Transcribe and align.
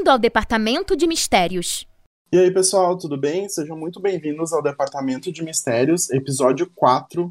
Bem-vindo 0.00 0.12
ao 0.12 0.18
Departamento 0.18 0.96
de 0.96 1.06
Mistérios. 1.06 1.86
E 2.32 2.38
aí, 2.38 2.50
pessoal, 2.50 2.96
tudo 2.96 3.18
bem? 3.18 3.46
Sejam 3.50 3.76
muito 3.76 4.00
bem-vindos 4.00 4.50
ao 4.50 4.62
Departamento 4.62 5.30
de 5.30 5.44
Mistérios, 5.44 6.08
episódio 6.08 6.70
4. 6.74 7.30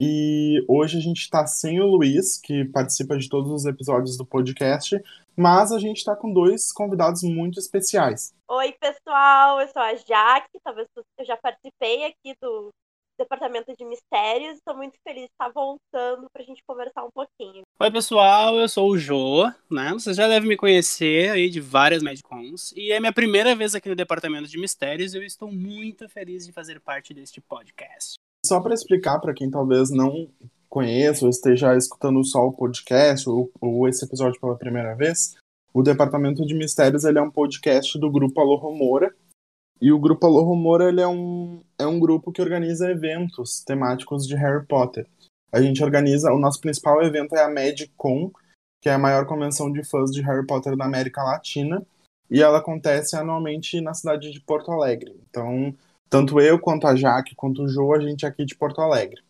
E 0.00 0.64
hoje 0.66 0.96
a 0.96 1.00
gente 1.00 1.20
está 1.20 1.46
sem 1.46 1.78
o 1.78 1.84
Luiz, 1.84 2.40
que 2.40 2.64
participa 2.64 3.18
de 3.18 3.28
todos 3.28 3.52
os 3.52 3.66
episódios 3.66 4.16
do 4.16 4.24
podcast, 4.24 4.98
mas 5.36 5.70
a 5.70 5.78
gente 5.78 5.98
está 5.98 6.16
com 6.16 6.32
dois 6.32 6.72
convidados 6.72 7.22
muito 7.22 7.60
especiais. 7.60 8.32
Oi, 8.48 8.72
pessoal, 8.80 9.60
eu 9.60 9.68
sou 9.68 9.82
a 9.82 9.94
Jaque, 9.94 10.58
talvez 10.64 10.88
eu 10.96 11.24
já 11.26 11.36
participei 11.36 12.06
aqui 12.06 12.34
do 12.40 12.70
Departamento 13.18 13.74
de 13.76 13.84
Mistérios. 13.84 14.58
Estou 14.58 14.76
muito 14.76 14.96
feliz 15.02 15.24
de 15.24 15.30
estar 15.30 15.50
voltando 15.50 16.28
para 16.32 16.42
a 16.42 16.44
gente 16.44 16.62
conversar 16.66 17.04
um 17.04 17.10
pouquinho. 17.10 17.62
Oi, 17.78 17.90
pessoal, 17.90 18.58
eu 18.58 18.68
sou 18.68 18.90
o 18.90 18.98
Jô, 18.98 19.46
né? 19.70 19.92
Vocês 19.92 20.16
já 20.16 20.28
devem 20.28 20.48
me 20.48 20.56
conhecer 20.56 21.30
aí 21.30 21.48
de 21.48 21.60
várias 21.60 22.02
Magicons. 22.02 22.72
E 22.76 22.92
é 22.92 23.00
minha 23.00 23.12
primeira 23.12 23.54
vez 23.54 23.74
aqui 23.74 23.88
no 23.88 23.96
Departamento 23.96 24.48
de 24.48 24.58
Mistérios 24.58 25.14
e 25.14 25.18
eu 25.18 25.22
estou 25.22 25.50
muito 25.50 26.08
feliz 26.08 26.46
de 26.46 26.52
fazer 26.52 26.80
parte 26.80 27.14
deste 27.14 27.40
podcast. 27.40 28.14
Só 28.44 28.60
para 28.60 28.74
explicar 28.74 29.18
para 29.18 29.34
quem 29.34 29.50
talvez 29.50 29.90
não 29.90 30.28
conheça 30.68 31.24
ou 31.24 31.30
esteja 31.30 31.76
escutando 31.76 32.22
só 32.24 32.46
o 32.46 32.52
podcast 32.52 33.28
ou, 33.28 33.50
ou 33.60 33.88
esse 33.88 34.04
episódio 34.04 34.40
pela 34.40 34.56
primeira 34.56 34.94
vez, 34.94 35.34
o 35.72 35.82
Departamento 35.82 36.44
de 36.46 36.54
Mistérios 36.54 37.04
ele 37.04 37.18
é 37.18 37.22
um 37.22 37.30
podcast 37.30 37.98
do 37.98 38.10
grupo 38.10 38.40
Alô 38.40 38.56
Romora, 38.56 39.14
e 39.80 39.92
o 39.92 39.98
Grupo 39.98 40.26
Alô 40.26 40.42
Rumor 40.42 40.80
ele 40.80 41.00
é, 41.00 41.06
um, 41.06 41.62
é 41.78 41.86
um 41.86 42.00
grupo 42.00 42.32
que 42.32 42.40
organiza 42.40 42.90
eventos 42.90 43.62
temáticos 43.62 44.26
de 44.26 44.34
Harry 44.34 44.64
Potter. 44.66 45.06
A 45.52 45.60
gente 45.60 45.82
organiza, 45.82 46.32
o 46.32 46.38
nosso 46.38 46.60
principal 46.60 47.02
evento 47.02 47.34
é 47.34 47.42
a 47.42 47.48
MagicCon, 47.48 48.30
que 48.80 48.88
é 48.88 48.92
a 48.92 48.98
maior 48.98 49.26
convenção 49.26 49.72
de 49.72 49.84
fãs 49.84 50.10
de 50.10 50.22
Harry 50.22 50.46
Potter 50.46 50.76
da 50.76 50.84
América 50.84 51.22
Latina, 51.22 51.84
e 52.30 52.42
ela 52.42 52.58
acontece 52.58 53.16
anualmente 53.16 53.80
na 53.80 53.94
cidade 53.94 54.30
de 54.30 54.40
Porto 54.40 54.72
Alegre. 54.72 55.14
Então, 55.28 55.74
tanto 56.08 56.40
eu 56.40 56.58
quanto 56.58 56.86
a 56.86 56.96
Jaque, 56.96 57.34
quanto 57.34 57.62
o 57.62 57.68
Joe, 57.68 57.96
a 57.96 58.00
gente 58.00 58.24
é 58.24 58.28
aqui 58.28 58.44
de 58.44 58.56
Porto 58.56 58.80
Alegre. 58.80 59.22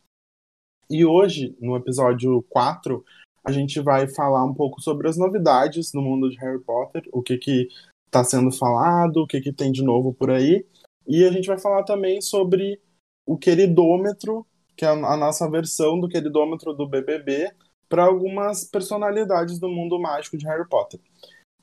E 0.88 1.04
hoje, 1.04 1.56
no 1.60 1.76
episódio 1.76 2.42
4, 2.48 3.04
a 3.44 3.52
gente 3.52 3.80
vai 3.80 4.08
falar 4.08 4.44
um 4.44 4.54
pouco 4.54 4.80
sobre 4.80 5.08
as 5.08 5.16
novidades 5.16 5.92
no 5.92 6.02
mundo 6.02 6.30
de 6.30 6.36
Harry 6.38 6.60
Potter, 6.60 7.02
o 7.12 7.22
que 7.22 7.36
que 7.36 7.68
está 8.06 8.24
sendo 8.24 8.50
falado, 8.50 9.18
o 9.18 9.26
que, 9.26 9.40
que 9.40 9.52
tem 9.52 9.70
de 9.70 9.82
novo 9.82 10.14
por 10.14 10.30
aí. 10.30 10.66
E 11.06 11.24
a 11.24 11.30
gente 11.30 11.46
vai 11.46 11.58
falar 11.58 11.84
também 11.84 12.20
sobre 12.20 12.80
o 13.26 13.36
queridômetro, 13.36 14.46
que 14.76 14.84
é 14.84 14.88
a 14.88 15.16
nossa 15.16 15.48
versão 15.50 16.00
do 16.00 16.08
queridômetro 16.08 16.72
do 16.72 16.86
BBB, 16.86 17.54
para 17.88 18.04
algumas 18.04 18.64
personalidades 18.64 19.58
do 19.58 19.68
mundo 19.68 19.98
mágico 19.98 20.36
de 20.36 20.46
Harry 20.46 20.68
Potter. 20.68 21.00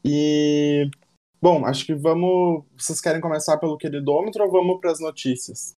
E, 0.05 0.89
bom, 1.41 1.65
acho 1.65 1.85
que 1.85 1.93
vamos. 1.93 2.65
Vocês 2.77 2.99
querem 2.99 3.21
começar 3.21 3.57
pelo 3.57 3.77
queridômetro 3.77 4.43
ou 4.43 4.51
vamos 4.51 4.79
para 4.79 4.91
as 4.91 4.99
notícias? 4.99 5.73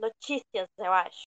Notícias, 0.00 0.68
eu 0.78 0.92
acho. 0.92 1.22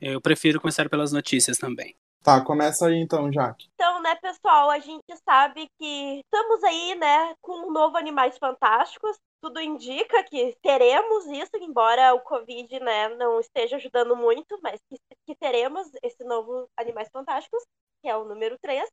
Eu 0.00 0.20
prefiro 0.20 0.60
começar 0.60 0.88
pelas 0.88 1.12
notícias 1.12 1.58
também. 1.58 1.94
Tá, 2.22 2.44
começa 2.44 2.86
aí 2.86 2.96
então, 2.96 3.32
Jaque. 3.32 3.68
Então, 3.74 4.02
né, 4.02 4.14
pessoal, 4.16 4.68
a 4.68 4.78
gente 4.78 5.16
sabe 5.24 5.66
que 5.78 6.20
estamos 6.20 6.62
aí, 6.64 6.94
né, 6.96 7.34
com 7.40 7.68
um 7.68 7.72
novo 7.72 7.96
Animais 7.96 8.36
Fantásticos. 8.36 9.16
Tudo 9.40 9.58
indica 9.58 10.22
que 10.24 10.54
teremos 10.62 11.24
isso, 11.26 11.50
embora 11.54 12.12
o 12.12 12.20
Covid, 12.20 12.78
né, 12.80 13.08
não 13.16 13.40
esteja 13.40 13.76
ajudando 13.76 14.14
muito, 14.14 14.60
mas 14.62 14.78
que, 14.90 14.98
que 15.26 15.34
teremos 15.34 15.90
esse 16.02 16.22
novo 16.24 16.68
Animais 16.76 17.08
Fantásticos, 17.10 17.62
que 18.02 18.08
é 18.08 18.14
o 18.14 18.26
número 18.26 18.58
3. 18.60 18.86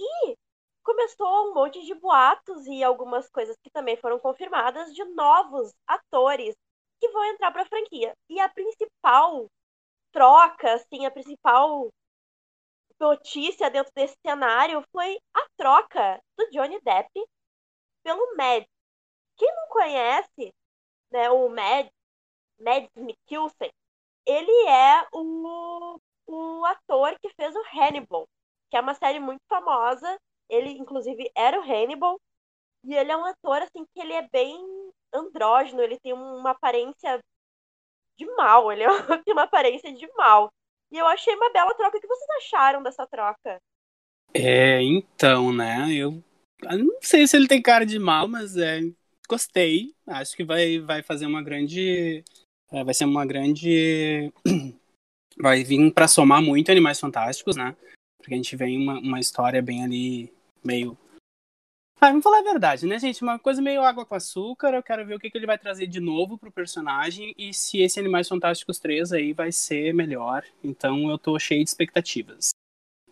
E 0.00 0.36
começou 0.82 1.50
um 1.50 1.54
monte 1.54 1.80
de 1.86 1.94
boatos 1.94 2.66
e 2.66 2.82
algumas 2.82 3.30
coisas 3.30 3.56
que 3.62 3.70
também 3.70 3.96
foram 3.96 4.18
confirmadas 4.18 4.92
de 4.92 5.04
novos 5.04 5.72
atores 5.86 6.56
que 7.00 7.08
vão 7.10 7.24
entrar 7.26 7.52
para 7.52 7.62
a 7.62 7.66
franquia. 7.66 8.12
E 8.28 8.40
a 8.40 8.48
principal 8.48 9.46
troca, 10.12 10.74
assim, 10.74 11.06
a 11.06 11.10
principal 11.10 11.88
notícia 13.00 13.70
dentro 13.70 13.92
desse 13.94 14.16
cenário 14.24 14.82
foi 14.92 15.18
a 15.34 15.46
troca 15.56 16.20
do 16.38 16.50
Johnny 16.50 16.80
Depp 16.80 17.10
pelo 18.02 18.36
Mads. 18.36 18.68
Quem 19.36 19.54
não 19.54 19.68
conhece 19.68 20.54
né, 21.10 21.30
o 21.30 21.48
Mads, 21.48 21.92
Mads 22.58 22.90
Mikkelsen, 22.96 23.70
ele 24.26 24.68
é 24.68 25.06
o, 25.12 25.98
o 26.26 26.64
ator 26.66 27.18
que 27.20 27.28
fez 27.34 27.54
o 27.54 27.64
Hannibal, 27.72 28.26
que 28.70 28.76
é 28.76 28.80
uma 28.80 28.94
série 28.94 29.20
muito 29.20 29.42
famosa. 29.48 30.18
Ele, 30.48 30.70
inclusive, 30.72 31.30
era 31.36 31.58
o 31.58 31.62
Hannibal. 31.62 32.20
E 32.84 32.94
ele 32.94 33.10
é 33.12 33.16
um 33.16 33.24
ator, 33.24 33.62
assim, 33.62 33.84
que 33.94 34.00
ele 34.00 34.12
é 34.12 34.28
bem 34.28 34.56
andrógeno, 35.12 35.82
ele 35.82 35.98
tem 36.00 36.12
uma 36.12 36.50
aparência 36.50 37.20
de 38.18 38.26
mal, 38.36 38.70
ele 38.72 38.84
tem 39.24 39.32
uma 39.32 39.44
aparência 39.44 39.92
de 39.92 40.06
mal. 40.14 40.52
E 40.94 40.98
eu 40.98 41.08
achei 41.08 41.34
uma 41.34 41.50
bela 41.50 41.74
troca. 41.74 41.98
O 41.98 42.00
que 42.00 42.06
vocês 42.06 42.30
acharam 42.38 42.80
dessa 42.80 43.04
troca? 43.04 43.60
É, 44.32 44.80
então, 44.80 45.52
né? 45.52 45.92
Eu, 45.92 46.22
eu 46.62 46.78
não 46.78 46.98
sei 47.02 47.26
se 47.26 47.36
ele 47.36 47.48
tem 47.48 47.60
cara 47.60 47.84
de 47.84 47.98
mal, 47.98 48.28
mas 48.28 48.56
é, 48.56 48.80
gostei. 49.28 49.92
Acho 50.06 50.36
que 50.36 50.44
vai, 50.44 50.78
vai 50.78 51.02
fazer 51.02 51.26
uma 51.26 51.42
grande. 51.42 52.22
É, 52.70 52.84
vai 52.84 52.94
ser 52.94 53.06
uma 53.06 53.26
grande. 53.26 54.32
vai 55.36 55.64
vir 55.64 55.92
para 55.92 56.06
somar 56.06 56.40
muito 56.40 56.70
Animais 56.70 57.00
Fantásticos, 57.00 57.56
né? 57.56 57.76
Porque 58.16 58.32
a 58.32 58.36
gente 58.36 58.54
vem 58.54 58.78
uma, 58.78 59.00
uma 59.00 59.18
história 59.18 59.60
bem 59.60 59.82
ali, 59.82 60.32
meio 60.64 60.96
ah, 62.04 62.08
vamos 62.10 62.22
falar 62.22 62.40
a 62.40 62.42
verdade, 62.42 62.86
né, 62.86 62.98
gente? 62.98 63.22
Uma 63.22 63.38
coisa 63.38 63.62
meio 63.62 63.82
água 63.82 64.04
com 64.04 64.14
açúcar. 64.14 64.74
Eu 64.74 64.82
quero 64.82 65.06
ver 65.06 65.14
o 65.14 65.18
que, 65.18 65.30
que 65.30 65.38
ele 65.38 65.46
vai 65.46 65.56
trazer 65.56 65.86
de 65.86 66.00
novo 66.00 66.36
pro 66.36 66.52
personagem 66.52 67.34
e 67.38 67.54
se 67.54 67.80
esse 67.80 67.98
Animais 67.98 68.28
Fantásticos 68.28 68.78
3 68.78 69.12
aí 69.12 69.32
vai 69.32 69.50
ser 69.50 69.94
melhor. 69.94 70.44
Então 70.62 71.08
eu 71.08 71.16
tô 71.16 71.38
cheio 71.38 71.64
de 71.64 71.70
expectativas. 71.70 72.50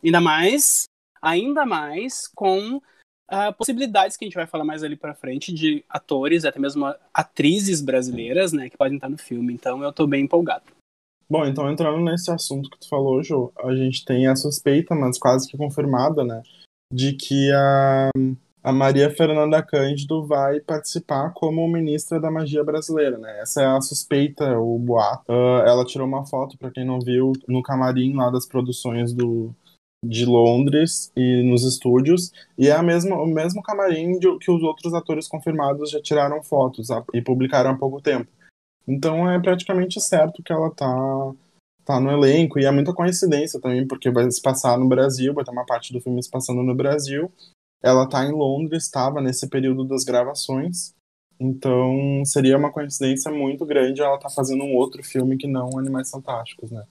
Ainda 0.05 0.21
mais, 0.21 0.85
ainda 1.23 1.65
mais 1.65 2.27
com 2.35 2.77
uh, 2.77 3.53
possibilidades 3.57 4.17
que 4.17 4.25
a 4.25 4.29
gente 4.29 4.35
vai 4.35 4.47
falar 4.47 4.65
mais 4.65 4.83
ali 4.83 4.97
pra 4.97 5.15
frente 5.15 5.55
de 5.55 5.83
atores, 5.89 6.45
até 6.45 6.59
mesmo 6.59 6.95
atrizes 7.15 7.81
brasileiras, 7.81 8.53
né, 8.53 8.69
que 8.69 8.77
podem 8.77 8.97
estar 8.97 9.09
no 9.09 9.17
filme. 9.17 9.55
Então 9.55 9.83
eu 9.83 9.93
tô 9.93 10.07
bem 10.07 10.25
empolgado. 10.25 10.65
Bom, 11.31 11.47
então 11.47 11.71
entrando 11.71 11.99
nesse 12.05 12.31
assunto 12.31 12.69
que 12.69 12.81
tu 12.81 12.89
falou, 12.91 13.23
Jô, 13.23 13.55
a 13.57 13.75
gente 13.75 14.05
tem 14.05 14.27
a 14.27 14.37
suspeita, 14.37 14.95
mas 14.95 15.19
quase 15.19 15.49
que 15.49 15.57
confirmada, 15.57 16.23
né, 16.23 16.43
de 16.93 17.15
que 17.15 17.51
a 17.53 18.11
a 18.63 18.73
Maria 18.73 19.11
Fernanda 19.11 19.61
Cândido 19.63 20.25
vai 20.25 20.61
participar 20.61 21.33
como 21.33 21.67
ministra 21.67 22.21
da 22.21 22.31
magia 22.31 22.63
brasileira, 22.63 23.19
né? 23.19 23.41
Essa 23.41 23.63
é 23.63 23.67
a 23.67 23.81
suspeita, 23.81 24.59
o 24.59 24.79
boato. 24.79 25.25
Uh, 25.29 25.67
ela 25.67 25.85
tirou 25.85 26.07
uma 26.07 26.25
foto, 26.25 26.57
para 26.57 26.71
quem 26.71 26.85
não 26.85 27.01
viu, 27.01 27.33
no 27.49 27.63
camarim 27.63 28.15
lá 28.15 28.31
das 28.31 28.47
produções 28.47 29.13
do, 29.13 29.53
de 30.05 30.25
Londres 30.25 31.13
e 31.17 31.43
nos 31.43 31.65
estúdios, 31.65 32.33
e 32.59 32.69
é 32.69 32.73
a 32.73 32.83
mesma, 32.83 33.17
o 33.17 33.27
mesmo 33.27 33.63
camarim 33.63 34.19
de, 34.19 34.39
que 34.39 34.51
os 34.51 34.63
outros 34.63 34.95
atores 34.95 35.27
confirmados 35.27 35.91
já 35.91 36.01
tiraram 36.01 36.43
fotos 36.43 36.91
a, 36.91 37.05
e 37.13 37.21
publicaram 37.21 37.71
há 37.71 37.77
pouco 37.77 38.01
tempo. 38.01 38.31
Então 38.87 39.31
é 39.31 39.41
praticamente 39.41 40.01
certo 40.01 40.43
que 40.43 40.53
ela 40.53 40.71
tá, 40.71 41.33
tá 41.85 42.01
no 42.01 42.11
elenco, 42.11 42.61
e 42.61 42.65
é 42.65 42.71
muita 42.71 42.93
coincidência 42.93 43.61
também, 43.61 43.87
porque 43.87 44.11
vai 44.11 44.31
se 44.31 44.43
passar 44.43 44.79
no 44.79 44.89
Brasil, 44.89 45.35
vai 45.35 45.45
ter 45.45 45.51
uma 45.51 45.67
parte 45.67 45.93
do 45.93 46.01
filme 46.01 46.23
se 46.23 46.31
passando 46.31 46.63
no 46.63 46.75
Brasil, 46.75 47.31
ela 47.83 48.09
tá 48.09 48.25
em 48.25 48.33
Londres, 48.33 48.85
estava 48.85 49.21
nesse 49.21 49.49
período 49.49 49.85
das 49.85 50.05
gravações. 50.05 50.95
Então 51.41 52.23
seria 52.25 52.57
uma 52.57 52.71
coincidência 52.71 53.31
muito 53.31 53.67
grande 53.67 54.01
ela 54.01 54.19
tá 54.19 54.31
fazendo 54.31 54.63
um 54.63 54.77
outro 54.77 55.03
filme 55.03 55.37
que 55.37 55.49
não 55.49 55.79
Animais 55.79 56.11
Fantásticos, 56.11 56.71
né? 56.71 56.85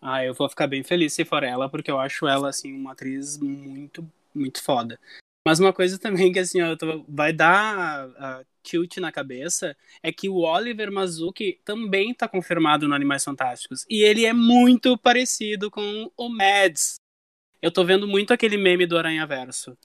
Ah, 0.00 0.24
eu 0.24 0.34
vou 0.34 0.48
ficar 0.48 0.66
bem 0.66 0.82
feliz 0.82 1.14
se 1.14 1.24
for 1.24 1.44
ela, 1.44 1.68
porque 1.68 1.90
eu 1.90 1.98
acho 1.98 2.26
ela, 2.26 2.48
assim, 2.48 2.74
uma 2.74 2.92
atriz 2.92 3.38
muito, 3.38 4.04
muito 4.34 4.60
foda. 4.60 4.98
Mas 5.46 5.60
uma 5.60 5.72
coisa 5.72 5.96
também 5.96 6.32
que, 6.32 6.40
assim, 6.40 6.58
tô, 6.76 7.04
vai 7.08 7.32
dar 7.32 8.08
uh, 8.08 8.46
tilt 8.64 8.96
na 8.98 9.12
cabeça 9.12 9.76
é 10.02 10.12
que 10.12 10.28
o 10.28 10.38
Oliver 10.38 10.90
Mazuki 10.90 11.60
também 11.64 12.12
tá 12.12 12.26
confirmado 12.26 12.88
no 12.88 12.94
Animais 12.96 13.22
Fantásticos. 13.22 13.86
E 13.88 14.02
ele 14.02 14.26
é 14.26 14.32
muito 14.32 14.98
parecido 14.98 15.70
com 15.70 16.10
o 16.16 16.28
Mads. 16.28 16.96
Eu 17.60 17.70
tô 17.70 17.84
vendo 17.84 18.08
muito 18.08 18.32
aquele 18.32 18.56
meme 18.56 18.86
do 18.86 18.98
Aranha 18.98 19.24
Verso. 19.24 19.78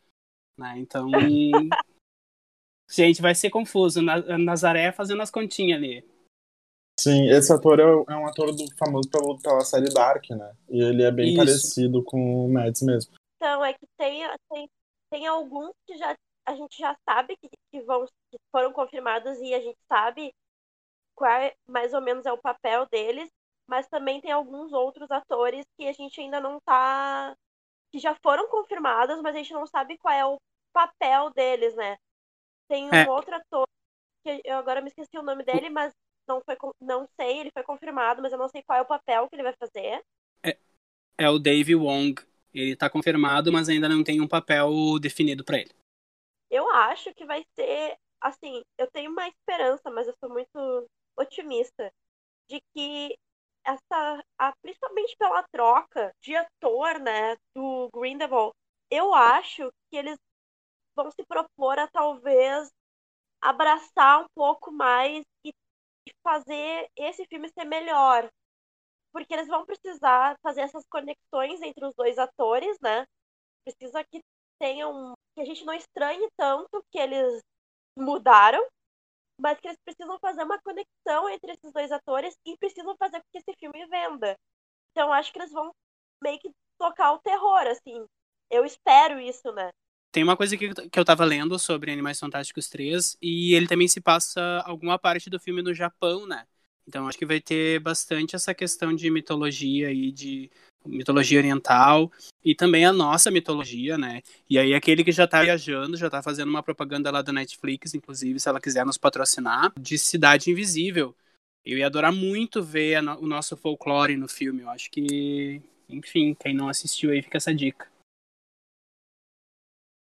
Né? 0.58 0.76
Então, 0.78 1.08
gente, 2.90 3.22
vai 3.22 3.36
ser 3.36 3.50
confuso. 3.50 4.02
Nazaré 4.02 4.92
fazendo 4.92 5.22
as 5.22 5.32
continhas 5.32 5.78
ali. 5.78 6.04
Sim, 7.00 7.30
esse 7.30 7.54
ator 7.54 7.80
é, 7.80 7.84
é 7.84 8.16
um 8.16 8.26
ator 8.26 8.56
do, 8.56 8.66
famoso 8.76 9.08
pelo, 9.10 9.40
pela 9.40 9.62
série 9.62 9.94
Dark, 9.94 10.30
né? 10.32 10.56
E 10.68 10.82
ele 10.82 11.04
é 11.04 11.12
bem 11.12 11.28
Isso. 11.30 11.38
parecido 11.38 12.04
com 12.04 12.46
o 12.46 12.52
Mads 12.52 12.82
mesmo. 12.82 13.14
Então, 13.36 13.64
é 13.64 13.74
que 13.74 13.86
tem, 13.96 14.24
tem, 14.52 14.70
tem 15.12 15.28
alguns 15.28 15.72
que 15.86 15.96
já, 15.96 16.16
a 16.44 16.56
gente 16.56 16.76
já 16.76 16.98
sabe 17.08 17.38
que, 17.38 17.50
que, 17.72 17.82
vão, 17.82 18.06
que 18.32 18.38
foram 18.52 18.74
confirmados 18.74 19.38
e 19.40 19.54
a 19.54 19.60
gente 19.60 19.78
sabe 19.88 20.34
qual 21.16 21.32
é, 21.32 21.54
mais 21.68 21.94
ou 21.94 22.02
menos 22.02 22.26
é 22.26 22.32
o 22.32 22.42
papel 22.42 22.88
deles, 22.88 23.30
mas 23.68 23.88
também 23.88 24.20
tem 24.20 24.32
alguns 24.32 24.74
outros 24.74 25.10
atores 25.12 25.66
que 25.78 25.88
a 25.88 25.94
gente 25.94 26.20
ainda 26.20 26.40
não 26.40 26.60
tá. 26.62 27.36
Que 27.92 28.00
já 28.00 28.16
foram 28.24 28.50
confirmados, 28.50 29.22
mas 29.22 29.36
a 29.36 29.38
gente 29.40 29.54
não 29.54 29.66
sabe 29.66 29.98
qual 29.98 30.14
é 30.14 30.26
o 30.26 30.38
papel 30.74 31.32
deles, 31.32 31.76
né? 31.76 31.98
Tem 32.68 32.86
um 32.86 32.96
É. 32.96 33.08
outro 33.10 33.34
ator, 33.36 33.68
que 34.24 34.42
eu 34.44 34.58
agora 34.58 34.82
me 34.82 34.90
esqueci 34.90 35.18
o 35.18 35.24
nome 35.24 35.44
dele, 35.44 35.70
mas 35.70 35.94
não, 36.28 36.42
foi, 36.42 36.58
não 36.82 37.08
sei, 37.20 37.40
ele 37.40 37.52
foi 37.52 37.64
confirmado, 37.64 38.22
mas 38.22 38.32
eu 38.32 38.38
não 38.38 38.50
sei 38.50 38.62
qual 38.64 38.80
é 38.80 38.82
o 38.82 38.88
papel 38.88 39.28
que 39.30 39.36
ele 39.36 39.44
vai 39.44 39.54
fazer. 39.58 40.04
É 41.18 41.30
o 41.30 41.40
Dave 41.40 41.76
Wong. 41.76 42.16
Ele 42.54 42.76
tá 42.76 42.90
confirmado, 42.90 43.52
mas 43.52 43.68
ainda 43.68 43.90
não 43.90 44.04
tem 44.04 44.22
um 44.22 44.28
papel 44.28 45.00
definido 45.00 45.44
pra 45.44 45.58
ele. 45.58 45.72
Eu 46.50 46.70
acho 46.72 47.14
que 47.14 47.26
vai 47.26 47.44
ser, 47.56 47.98
assim, 48.22 48.62
eu 48.78 48.90
tenho 48.92 49.12
uma 49.12 49.28
esperança, 49.28 49.90
mas 49.92 50.08
eu 50.08 50.14
sou 50.20 50.30
muito 50.30 50.88
otimista, 51.18 51.92
de 52.50 52.62
que 52.74 53.16
essa, 53.68 54.24
a- 54.40 54.54
principalmente 54.64 55.16
pela 55.18 55.44
troca 55.52 56.12
de 56.24 56.36
ator, 56.36 57.00
né, 57.00 57.36
do 57.56 57.90
Grindelwald, 57.94 58.54
eu 58.92 59.14
acho 59.14 59.72
que 59.92 59.98
eles 59.98 60.18
vão 60.96 61.12
se 61.12 61.26
propor 61.28 61.80
a 61.80 61.88
talvez 61.88 62.70
abraçar 63.42 64.24
um 64.24 64.28
pouco 64.36 64.72
mais 64.72 65.24
e 65.46 65.52
e 66.08 66.12
fazer 66.24 66.90
esse 66.98 67.26
filme 67.28 67.50
ser 67.50 67.66
melhor. 67.66 68.30
Porque 69.12 69.34
eles 69.34 69.48
vão 69.48 69.66
precisar 69.66 70.36
fazer 70.44 70.62
essas 70.62 70.84
conexões 70.90 71.62
entre 71.62 71.86
os 71.86 71.94
dois 71.96 72.18
atores, 72.18 72.78
né? 72.82 73.06
Precisa 73.66 74.04
que 74.06 74.22
tenham. 74.60 75.14
que 75.36 75.42
a 75.42 75.46
gente 75.46 75.66
não 75.66 75.74
estranhe 75.74 76.28
tanto 76.38 76.84
que 76.92 77.00
eles 77.00 77.42
mudaram, 77.98 78.64
mas 79.40 79.60
que 79.60 79.68
eles 79.68 79.80
precisam 79.84 80.18
fazer 80.20 80.44
uma 80.44 80.60
conexão 80.62 81.30
entre 81.30 81.52
esses 81.52 81.72
dois 81.72 81.92
atores 81.92 82.36
e 82.46 82.58
precisam 82.58 82.96
fazer 82.98 83.20
com 83.20 83.28
que 83.32 83.38
esse 83.38 83.54
filme 83.60 83.86
venda. 83.88 84.36
Então 84.92 85.14
acho 85.14 85.32
que 85.32 85.40
eles 85.40 85.52
vão 85.52 85.72
meio 86.22 86.40
que 86.40 86.50
tocar 86.78 87.14
o 87.14 87.20
terror, 87.20 87.68
assim. 87.68 88.06
Eu 88.50 88.66
espero 88.66 89.20
isso, 89.20 89.52
né? 89.52 89.70
Tem 90.12 90.24
uma 90.24 90.38
coisa 90.38 90.58
que, 90.58 90.74
que 90.74 91.00
eu 91.00 91.06
tava 91.06 91.26
lendo 91.26 91.60
sobre 91.60 91.92
Animais 91.92 92.20
Fantásticos 92.20 92.70
3 92.70 93.18
e 93.22 93.54
ele 93.54 93.68
também 93.68 93.88
se 93.88 94.02
passa 94.02 94.64
alguma 94.66 94.98
parte 94.98 95.30
do 95.30 95.40
filme 95.40 95.62
no 95.62 95.74
Japão, 95.74 96.26
né? 96.26 96.46
Então 96.88 97.08
acho 97.08 97.18
que 97.18 97.26
vai 97.26 97.42
ter 97.42 97.80
bastante 97.82 98.36
essa 98.36 98.54
questão 98.54 98.96
de 98.96 99.12
mitologia 99.12 99.92
e 99.92 100.12
de 100.12 100.50
mitologia 100.88 101.40
oriental 101.40 102.12
e 102.44 102.56
também 102.56 102.86
a 102.86 102.94
nossa 102.94 103.30
mitologia, 103.30 103.98
né? 103.98 104.22
E 104.50 104.58
aí 104.58 104.74
aquele 104.74 105.04
que 105.04 105.12
já 105.12 105.28
tá 105.28 105.44
viajando, 105.44 105.98
já 105.98 106.10
tá 106.10 106.22
fazendo 106.22 106.50
uma 106.50 106.64
propaganda 106.64 107.12
lá 107.12 107.22
da 107.22 107.34
Netflix, 107.34 107.94
inclusive, 107.94 108.40
se 108.40 108.50
ela 108.50 108.62
quiser 108.62 108.86
nos 108.86 108.98
patrocinar, 108.98 109.72
de 109.80 109.98
Cidade 109.98 110.50
Invisível. 110.52 111.16
Eu 111.66 111.78
ia 111.78 111.88
adorar 111.88 112.14
muito 112.14 112.64
ver 112.64 113.02
no- 113.02 113.20
o 113.20 113.28
nosso 113.28 113.58
folclore 113.58 114.16
no 114.16 114.28
filme. 114.28 114.62
Eu 114.62 114.70
acho 114.70 114.90
que, 114.90 115.62
enfim, 115.90 116.34
quem 116.40 116.56
não 116.56 116.70
assistiu 116.70 117.12
aí 117.12 117.22
fica 117.22 117.38
essa 117.38 117.54
dica. 117.54 117.88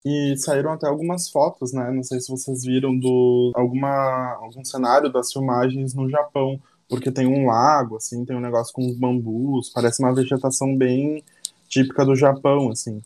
E 0.05 0.35
saíram 0.35 0.73
até 0.73 0.85
algumas 0.85 1.29
fotos, 1.29 1.71
né? 1.71 1.89
Não 1.89 2.03
sei 2.03 2.19
se 2.19 2.29
vocês 2.29 2.63
viram 2.65 2.97
do 2.97 3.53
alguma 3.55 4.33
algum 4.35 4.63
cenário 4.65 5.09
das 5.09 5.31
filmagens 5.31 5.93
no 5.93 6.09
Japão, 6.09 6.61
porque 6.87 7.11
tem 7.11 7.27
um 7.27 7.45
lago, 7.45 7.97
assim, 7.97 8.25
tem 8.25 8.35
um 8.35 8.41
negócio 8.41 8.73
com 8.73 8.93
bambus, 8.93 9.69
parece 9.69 10.01
uma 10.01 10.13
vegetação 10.13 10.75
bem 10.75 11.23
típica 11.67 12.05
do 12.05 12.15
Japão, 12.15 12.69
assim. 12.69 13.01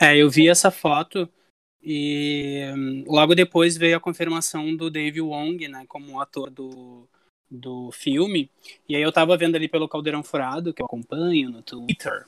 É, 0.00 0.16
eu 0.16 0.30
vi 0.30 0.48
essa 0.48 0.70
foto 0.70 1.28
e 1.82 2.62
hum, 2.74 3.04
logo 3.06 3.34
depois 3.34 3.76
veio 3.76 3.96
a 3.96 4.00
confirmação 4.00 4.76
do 4.76 4.90
Dave 4.90 5.20
Wong, 5.20 5.66
né, 5.68 5.84
como 5.88 6.20
ator 6.20 6.50
do, 6.50 7.08
do 7.50 7.90
filme. 7.92 8.50
E 8.88 8.94
aí 8.94 9.02
eu 9.02 9.12
tava 9.12 9.36
vendo 9.36 9.56
ali 9.56 9.68
pelo 9.68 9.88
Caldeirão 9.88 10.22
Furado, 10.22 10.72
que 10.72 10.82
eu 10.82 10.86
acompanho 10.86 11.50
no 11.50 11.62
Twitter. 11.62 12.26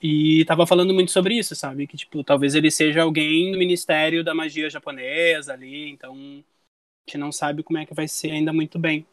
E 0.00 0.44
tava 0.44 0.66
falando 0.66 0.92
muito 0.92 1.10
sobre 1.10 1.38
isso, 1.38 1.54
sabe? 1.56 1.86
Que, 1.86 1.96
tipo, 1.96 2.22
talvez 2.22 2.54
ele 2.54 2.70
seja 2.70 3.02
alguém 3.02 3.50
do 3.50 3.58
Ministério 3.58 4.22
da 4.22 4.34
Magia 4.34 4.68
Japonesa 4.68 5.54
ali, 5.54 5.88
então 5.88 6.12
a 6.14 7.10
gente 7.10 7.18
não 7.18 7.32
sabe 7.32 7.62
como 7.62 7.78
é 7.78 7.86
que 7.86 7.94
vai 7.94 8.06
ser 8.06 8.30
ainda 8.30 8.52
muito 8.52 8.78
bem. 8.78 9.06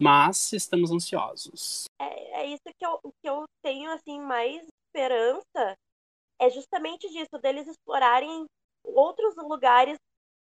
Mas 0.00 0.52
estamos 0.52 0.90
ansiosos. 0.90 1.84
É, 2.00 2.42
é 2.42 2.46
isso 2.46 2.62
que 2.78 2.86
eu, 2.86 2.98
que 3.00 3.28
eu 3.28 3.44
tenho, 3.62 3.90
assim, 3.92 4.20
mais 4.20 4.66
esperança 4.86 5.76
é 6.40 6.50
justamente 6.50 7.08
disso, 7.10 7.38
deles 7.42 7.66
explorarem 7.66 8.46
outros 8.84 9.34
lugares 9.36 9.98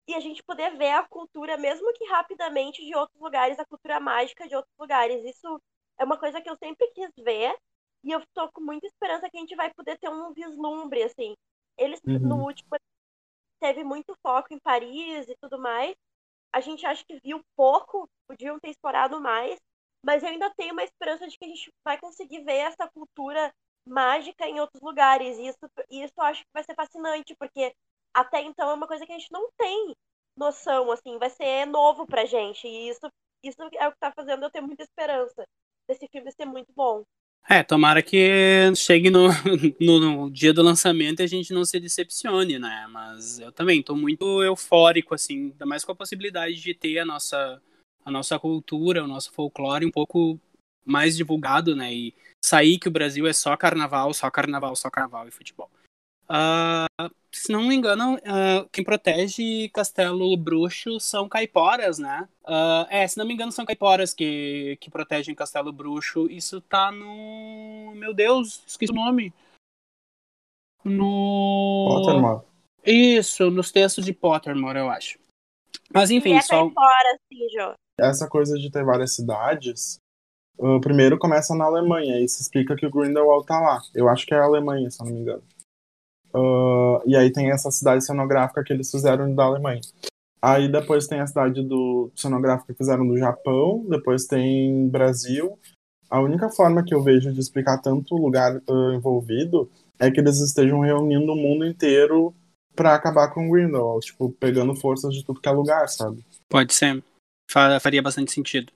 e 0.08 0.14
a 0.14 0.20
gente 0.20 0.44
poder 0.44 0.76
ver 0.78 0.92
a 0.92 1.08
cultura, 1.08 1.58
mesmo 1.58 1.92
que 1.94 2.06
rapidamente, 2.06 2.84
de 2.86 2.96
outros 2.96 3.20
lugares, 3.22 3.58
a 3.60 3.66
cultura 3.66 4.00
mágica 4.00 4.48
de 4.48 4.56
outros 4.56 4.74
lugares. 4.80 5.24
Isso 5.24 5.60
é 6.00 6.04
uma 6.04 6.18
coisa 6.18 6.42
que 6.42 6.50
eu 6.50 6.56
sempre 6.58 6.88
quis 6.92 7.10
ver 7.24 7.56
e 8.04 8.12
eu 8.12 8.22
tô 8.34 8.52
com 8.52 8.62
muita 8.62 8.86
esperança 8.88 9.30
que 9.30 9.38
a 9.38 9.40
gente 9.40 9.56
vai 9.56 9.74
poder 9.74 9.98
ter 10.00 10.10
um 10.10 10.32
vislumbre, 10.34 11.04
assim. 11.04 11.34
Eles, 11.78 12.00
Uhum. 12.06 12.20
no 12.20 12.44
último, 12.46 12.70
teve 13.60 13.84
muito 13.84 14.16
foco 14.22 14.54
em 14.54 14.60
Paris 14.60 15.28
e 15.28 15.36
tudo 15.42 15.60
mais. 15.60 15.96
A 16.56 16.62
gente 16.62 16.86
acha 16.86 17.04
que 17.06 17.20
viu 17.22 17.42
pouco, 17.56 18.08
podiam 18.30 18.58
ter 18.62 18.70
explorado 18.70 19.20
mais, 19.20 19.60
mas 20.02 20.24
eu 20.24 20.30
ainda 20.30 20.50
tenho 20.56 20.72
uma 20.72 20.86
esperança 20.86 21.28
de 21.28 21.38
que 21.38 21.44
a 21.44 21.50
gente 21.50 21.70
vai 21.84 22.00
conseguir 22.00 22.44
ver 22.46 22.60
essa 22.60 22.88
cultura 22.90 23.52
mágica 23.86 24.48
em 24.48 24.62
outros 24.62 24.82
lugares. 24.82 25.38
E 25.38 25.48
isso, 25.48 25.58
isso 25.92 26.14
eu 26.18 26.24
acho 26.24 26.42
que 26.44 26.50
vai 26.54 26.64
ser 26.64 26.74
fascinante, 26.74 27.36
porque 27.36 27.74
até 28.14 28.42
então 28.42 28.70
é 28.70 28.74
uma 28.74 28.88
coisa 28.88 29.06
que 29.06 29.12
a 29.12 29.20
gente 29.20 29.32
não 29.34 29.50
tem 29.58 29.94
noção, 30.38 30.92
assim, 30.92 31.18
vai 31.18 31.30
ser 31.30 31.66
novo 31.66 32.08
pra 32.08 32.24
gente. 32.26 32.66
E 32.68 32.88
isso, 32.90 33.06
isso 33.44 33.58
é 33.78 33.88
o 33.88 33.92
que 33.92 34.00
tá 34.00 34.14
fazendo 34.14 34.44
eu 34.44 34.52
ter 34.52 34.62
muita 34.62 34.84
esperança 34.84 35.46
desse 35.90 36.08
filme 36.08 36.32
ser 36.32 36.46
muito 36.46 36.72
bom. 36.74 37.04
É, 37.48 37.62
tomara 37.62 38.02
que 38.02 38.74
chegue 38.76 39.12
no, 39.12 39.28
no, 39.80 40.00
no 40.00 40.32
dia 40.32 40.52
do 40.52 40.64
lançamento 40.64 41.20
e 41.20 41.24
a 41.24 41.28
gente 41.28 41.54
não 41.54 41.64
se 41.64 41.80
decepcione, 41.80 42.58
né? 42.58 42.88
Mas 42.90 43.40
eu 43.40 43.52
também 43.52 43.84
tô 43.84 43.96
muito 43.96 44.42
eufórico, 44.42 45.14
assim, 45.14 45.52
ainda 45.52 45.66
mais 45.66 45.86
com 45.86 45.92
a 45.92 45.96
possibilidade 45.96 46.56
de 46.56 46.74
ter 46.74 46.98
a 46.98 47.06
nossa, 47.06 47.62
a 48.04 48.10
nossa 48.10 48.40
cultura, 48.40 49.04
o 49.04 49.08
nosso 49.08 49.32
folclore 49.32 49.86
um 49.86 49.92
pouco 49.92 50.40
mais 50.84 51.16
divulgado, 51.16 51.76
né? 51.76 51.94
E 51.94 52.16
sair 52.44 52.80
que 52.80 52.88
o 52.88 52.92
Brasil 52.92 53.28
é 53.28 53.34
só 53.34 53.56
carnaval, 53.56 54.12
só 54.12 54.30
carnaval, 54.32 54.76
só 54.76 54.90
carnaval 54.90 55.28
e 55.28 55.32
futebol. 55.32 55.70
Ah, 56.28 56.88
se 57.32 57.52
não 57.52 57.64
me 57.64 57.76
engano, 57.76 58.18
ah, 58.26 58.68
quem 58.72 58.84
protege 58.84 59.70
Castelo 59.70 60.36
Bruxo 60.38 61.00
são 61.00 61.30
caiporas, 61.30 62.00
né? 62.00 62.28
Ah, 62.46 62.88
é, 62.90 63.08
se 63.08 63.18
não 63.18 63.26
me 63.26 63.34
engano, 63.34 63.52
são 63.52 63.66
caiporas 63.66 64.14
que, 64.14 64.78
que 64.82 64.90
protegem 64.90 65.36
Castelo 65.36 65.72
Bruxo. 65.72 66.28
Isso 66.30 66.62
tá 66.62 66.92
no. 66.92 67.94
Meu 67.96 68.14
Deus, 68.14 68.64
esqueci 68.66 68.92
o 68.92 68.96
nome. 68.96 69.34
No. 70.84 71.88
Pottermore. 71.90 72.42
Isso, 72.86 73.50
nos 73.50 73.72
textos 73.72 74.06
de 74.06 74.14
Pottermore, 74.14 74.78
eu 74.78 74.90
acho. 74.90 75.18
Mas 75.92 76.10
e 76.10 76.16
enfim, 76.16 76.36
é 76.36 76.42
só. 76.42 76.62
caipora, 76.62 77.20
Jô. 77.54 77.74
Essa 77.98 78.28
coisa 78.28 78.58
de 78.58 78.70
ter 78.70 78.84
várias 78.84 79.16
cidades, 79.16 79.98
o 80.58 80.80
primeiro 80.80 81.18
começa 81.18 81.56
na 81.56 81.66
Alemanha, 81.66 82.20
e 82.20 82.28
se 82.28 82.42
explica 82.42 82.76
que 82.76 82.86
o 82.86 82.92
Grindelwald 82.92 83.46
tá 83.46 83.60
lá. 83.60 83.82
Eu 83.94 84.08
acho 84.10 84.26
que 84.26 84.34
é 84.34 84.38
a 84.38 84.44
Alemanha, 84.44 84.90
se 84.92 85.00
não 85.00 85.12
me 85.12 85.20
engano. 85.20 85.44
Ah, 86.36 87.02
e 87.06 87.16
aí 87.16 87.32
tem 87.32 87.50
essa 87.52 87.72
cidade 87.72 88.04
cenográfica 88.06 88.64
que 88.64 88.74
eles 88.74 88.92
fizeram 88.92 89.34
da 89.34 89.44
Alemanha. 89.46 89.82
Aí 90.42 90.72
depois 90.72 91.08
tem 91.08 91.20
a 91.22 91.28
cidade 91.28 91.64
do 91.64 92.12
cenográfica 92.16 92.74
que 92.74 92.78
fizeram 92.78 93.08
do 93.08 93.18
Japão, 93.18 93.86
depois 93.90 94.26
tem 94.26 94.88
Brasil. 94.90 95.58
A 96.10 96.20
única 96.20 96.50
forma 96.50 96.84
que 96.84 96.94
eu 96.94 97.02
vejo 97.02 97.34
de 97.34 97.40
explicar 97.40 97.80
tanto 97.80 98.16
lugar 98.16 98.62
ah, 98.70 98.94
envolvido 98.94 99.70
é 100.00 100.12
que 100.12 100.20
eles 100.20 100.40
estejam 100.40 100.82
reunindo 100.82 101.32
o 101.32 101.36
mundo 101.36 101.66
inteiro 101.66 102.34
pra 102.76 102.94
acabar 102.94 103.30
com 103.34 103.48
o 103.48 103.52
Grindelwald, 103.52 104.06
tipo, 104.06 104.30
pegando 104.34 104.76
forças 104.76 105.14
de 105.14 105.24
tudo 105.24 105.40
que 105.40 105.48
é 105.48 105.52
lugar, 105.52 105.88
sabe? 105.88 106.24
Pode 106.50 106.74
ser. 106.74 107.02
Fa- 107.50 107.80
Faria 107.80 108.02
bastante 108.02 108.34
sentido. 108.34 108.72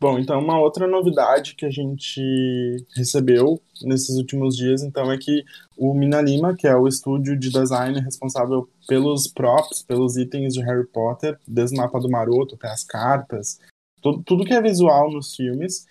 Bom, 0.00 0.16
então 0.16 0.38
uma 0.38 0.60
outra 0.60 0.86
novidade 0.86 1.56
que 1.56 1.66
a 1.66 1.70
gente 1.70 2.86
recebeu 2.94 3.60
nesses 3.82 4.16
últimos 4.16 4.56
dias, 4.56 4.82
então, 4.82 5.10
é 5.10 5.18
que 5.18 5.44
o 5.76 5.92
Minalima, 5.92 6.54
que 6.54 6.68
é 6.68 6.76
o 6.76 6.86
estúdio 6.86 7.36
de 7.36 7.50
design 7.50 7.98
responsável 8.00 8.68
pelos 8.86 9.26
props, 9.26 9.82
pelos 9.82 10.16
itens 10.16 10.54
de 10.54 10.62
Harry 10.62 10.86
Potter, 10.86 11.38
desde 11.46 11.76
o 11.76 11.80
mapa 11.80 11.98
do 11.98 12.08
Maroto 12.08 12.54
até 12.54 12.68
as 12.68 12.84
cartas, 12.84 13.58
tudo, 14.00 14.22
tudo 14.22 14.44
que 14.44 14.54
é 14.54 14.62
visual 14.62 15.10
nos 15.10 15.34
filmes, 15.34 15.84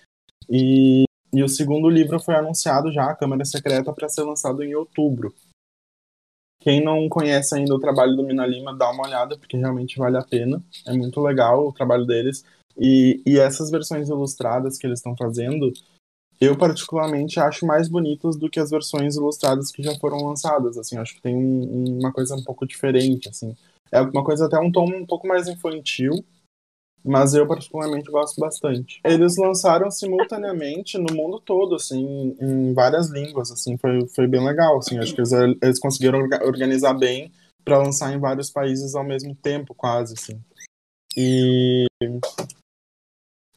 e, 0.50 1.04
e 1.34 1.44
o 1.44 1.50
segundo 1.50 1.90
livro 1.90 2.18
foi 2.18 2.36
anunciado 2.36 2.90
já, 2.94 3.12
a 3.12 3.16
Câmara 3.16 3.44
Secreta, 3.44 3.92
para 3.92 4.08
ser 4.08 4.24
lançado 4.24 4.64
em 4.64 4.74
outubro. 4.74 5.36
Quem 6.62 6.84
não 6.84 7.08
conhece 7.08 7.56
ainda 7.56 7.76
o 7.76 7.80
trabalho 7.80 8.16
do 8.16 8.24
Minalima, 8.24 8.76
dá 8.76 8.90
uma 8.90 9.06
olhada, 9.06 9.38
porque 9.38 9.58
realmente 9.58 9.98
vale 9.98 10.18
a 10.18 10.24
pena. 10.24 10.62
É 10.86 10.94
muito 10.94 11.22
legal 11.22 11.68
o 11.68 11.72
trabalho 11.72 12.06
deles. 12.06 12.44
E, 12.80 13.22
e 13.26 13.40
essas 13.40 13.72
versões 13.72 14.10
ilustradas 14.10 14.78
que 14.78 14.86
eles 14.86 15.00
estão 15.00 15.16
fazendo, 15.18 15.72
eu 16.40 16.56
particularmente 16.58 17.40
acho 17.40 17.66
mais 17.66 17.90
bonitas 17.90 18.36
do 18.36 18.50
que 18.50 18.60
as 18.60 18.70
versões 18.70 19.16
ilustradas 19.16 19.72
que 19.72 19.82
já 19.82 19.96
foram 20.00 20.24
lançadas. 20.24 20.78
Assim, 20.78 20.98
acho 20.98 21.16
que 21.16 21.22
tem 21.22 21.36
um- 21.36 22.00
uma 22.00 22.12
coisa 22.12 22.36
um 22.36 22.44
pouco 22.44 22.66
diferente. 22.66 23.30
Assim, 23.30 23.56
é 23.92 24.02
uma 24.02 24.24
coisa 24.24 24.46
até 24.46 24.60
um 24.60 24.72
tom 24.72 24.86
um 24.86 25.06
pouco 25.06 25.28
mais 25.28 25.48
infantil, 25.48 26.24
mas 27.04 27.34
eu 27.34 27.48
particularmente 27.48 28.12
gosto 28.12 28.40
bastante. 28.40 29.00
Eles 29.04 29.38
lançaram 29.38 29.90
simultaneamente 29.90 30.98
no 30.98 31.14
mundo 31.16 31.40
todo, 31.40 31.76
assim, 31.76 32.36
em 32.40 32.74
várias 32.74 33.10
línguas. 33.10 33.52
Assim, 33.52 33.78
foi, 33.78 34.08
foi 34.10 34.28
bem 34.28 34.46
legal. 34.46 34.78
Assim, 34.78 35.00
acho 35.00 35.16
que 35.16 35.22
eles, 35.22 35.32
eles 35.32 35.80
conseguiram 35.80 36.20
orga- 36.20 36.46
organizar 36.46 36.94
bem 36.94 37.32
para 37.66 37.80
lançar 37.80 38.14
em 38.14 38.20
vários 38.20 38.50
países 38.50 38.94
ao 38.94 39.04
mesmo 39.04 39.34
tempo, 39.36 39.74
quase 39.74 40.14
assim. 40.14 40.40
E 41.16 41.88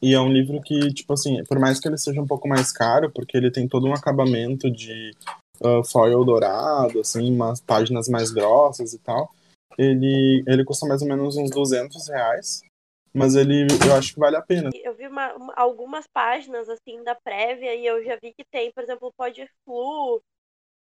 e 0.03 0.15
é 0.15 0.21
um 0.21 0.33
livro 0.33 0.61
que, 0.61 0.93
tipo 0.93 1.13
assim, 1.13 1.43
por 1.45 1.59
mais 1.59 1.79
que 1.79 1.87
ele 1.87 1.99
seja 1.99 2.21
um 2.21 2.27
pouco 2.27 2.49
mais 2.49 2.73
caro, 2.73 3.11
porque 3.11 3.37
ele 3.37 3.51
tem 3.51 3.69
todo 3.69 3.87
um 3.87 3.93
acabamento 3.93 4.71
de 4.71 5.13
uh, 5.61 5.85
foil 5.85 6.25
dourado, 6.25 7.01
assim, 7.01 7.31
umas 7.31 7.61
páginas 7.61 8.09
mais 8.09 8.31
grossas 8.31 8.95
e 8.95 8.99
tal, 8.99 9.31
ele, 9.77 10.43
ele 10.47 10.65
custa 10.65 10.87
mais 10.87 11.03
ou 11.03 11.09
menos 11.09 11.37
uns 11.37 11.51
200 11.51 12.09
reais. 12.09 12.63
Mas 13.13 13.35
ele, 13.35 13.67
eu 13.85 13.95
acho 13.97 14.15
que 14.15 14.21
vale 14.21 14.37
a 14.37 14.43
pena. 14.43 14.71
Eu 14.73 14.95
vi 14.95 15.09
uma, 15.09 15.35
uma, 15.35 15.53
algumas 15.55 16.07
páginas, 16.07 16.69
assim, 16.69 17.03
da 17.03 17.15
prévia 17.15 17.75
e 17.75 17.85
eu 17.85 18.05
já 18.05 18.17
vi 18.23 18.33
que 18.33 18.45
tem, 18.51 18.71
por 18.73 18.85
exemplo, 18.85 19.09
o 19.09 19.13
Podflu, 19.13 20.23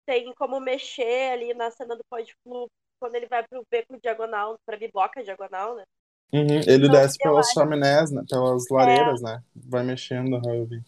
tem 0.05 0.31
como 0.35 0.59
mexer 0.59 1.31
ali 1.31 1.53
na 1.53 1.71
cena 1.71 1.95
do 1.95 2.03
Podflu 2.09 2.67
quando 2.99 3.15
ele 3.15 3.27
vai 3.27 3.43
pro 3.47 3.63
beco 3.71 3.99
diagonal, 3.99 4.57
pra 4.65 4.77
biboca 4.77 5.23
diagonal, 5.23 5.75
né? 5.75 5.83
Uhum, 6.31 6.61
ele 6.67 6.85
então, 6.85 6.91
desce 6.91 7.17
pelas 7.17 7.47
acho... 7.47 7.53
chaminés, 7.55 8.11
né? 8.11 8.23
Pelas 8.29 8.63
lareiras, 8.69 9.21
é... 9.21 9.25
né? 9.25 9.43
Vai 9.55 9.83
mexendo, 9.83 10.39
eu 10.47 10.65
vi. 10.65 10.83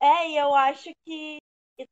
É, 0.00 0.30
e 0.30 0.36
eu 0.36 0.54
acho 0.54 0.90
que. 1.04 1.38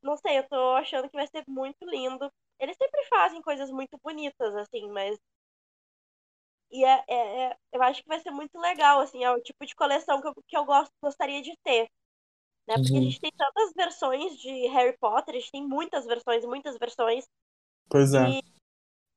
Não 0.00 0.16
sei, 0.16 0.38
eu 0.38 0.49
tô 0.49 0.75
achando 0.75 1.09
que 1.09 1.16
vai 1.16 1.26
ser 1.26 1.42
muito 1.49 1.85
lindo. 1.85 2.30
Eles 2.61 2.76
sempre 2.76 3.04
fazem 3.06 3.42
coisas 3.42 3.71
muito 3.71 3.99
bonitas, 4.02 4.54
assim, 4.54 4.88
mas. 4.90 5.18
E 6.71 6.85
é, 6.85 7.04
é, 7.09 7.42
é 7.44 7.56
eu 7.73 7.82
acho 7.82 8.02
que 8.02 8.09
vai 8.09 8.21
ser 8.21 8.30
muito 8.30 8.59
legal, 8.59 9.00
assim, 9.00 9.25
é 9.25 9.30
o 9.30 9.42
tipo 9.42 9.66
de 9.66 9.75
coleção 9.75 10.21
que 10.21 10.28
eu, 10.28 10.35
que 10.47 10.56
eu 10.56 10.64
gosto, 10.64 10.92
gostaria 11.02 11.42
de 11.42 11.52
ter. 11.64 11.88
Né? 12.68 12.76
Porque 12.76 12.92
uhum. 12.92 12.99
a 12.99 13.02
gente 13.02 13.21
tem 13.21 13.32
tantas 13.37 13.73
versões 13.75 14.38
de 14.38 14.68
Harry 14.68 14.97
Potter, 14.99 15.35
a 15.35 15.38
gente 15.38 15.50
tem 15.50 15.66
muitas 15.66 16.06
versões, 16.06 16.44
muitas 16.44 16.78
versões. 16.78 17.25
Pois 17.90 18.14
é. 18.14 18.28
E 18.28 18.42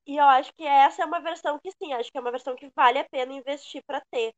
e 0.06 0.16
eu 0.16 0.24
acho 0.24 0.52
que 0.54 0.64
essa 0.64 1.02
é 1.02 1.04
uma 1.04 1.20
versão 1.20 1.58
que 1.62 1.70
sim, 1.72 1.92
acho 1.92 2.10
que 2.10 2.18
é 2.18 2.20
uma 2.20 2.30
versão 2.30 2.54
que 2.54 2.70
vale 2.74 2.98
a 2.98 3.04
pena 3.04 3.32
investir 3.32 3.82
para 3.86 4.00
ter. 4.10 4.32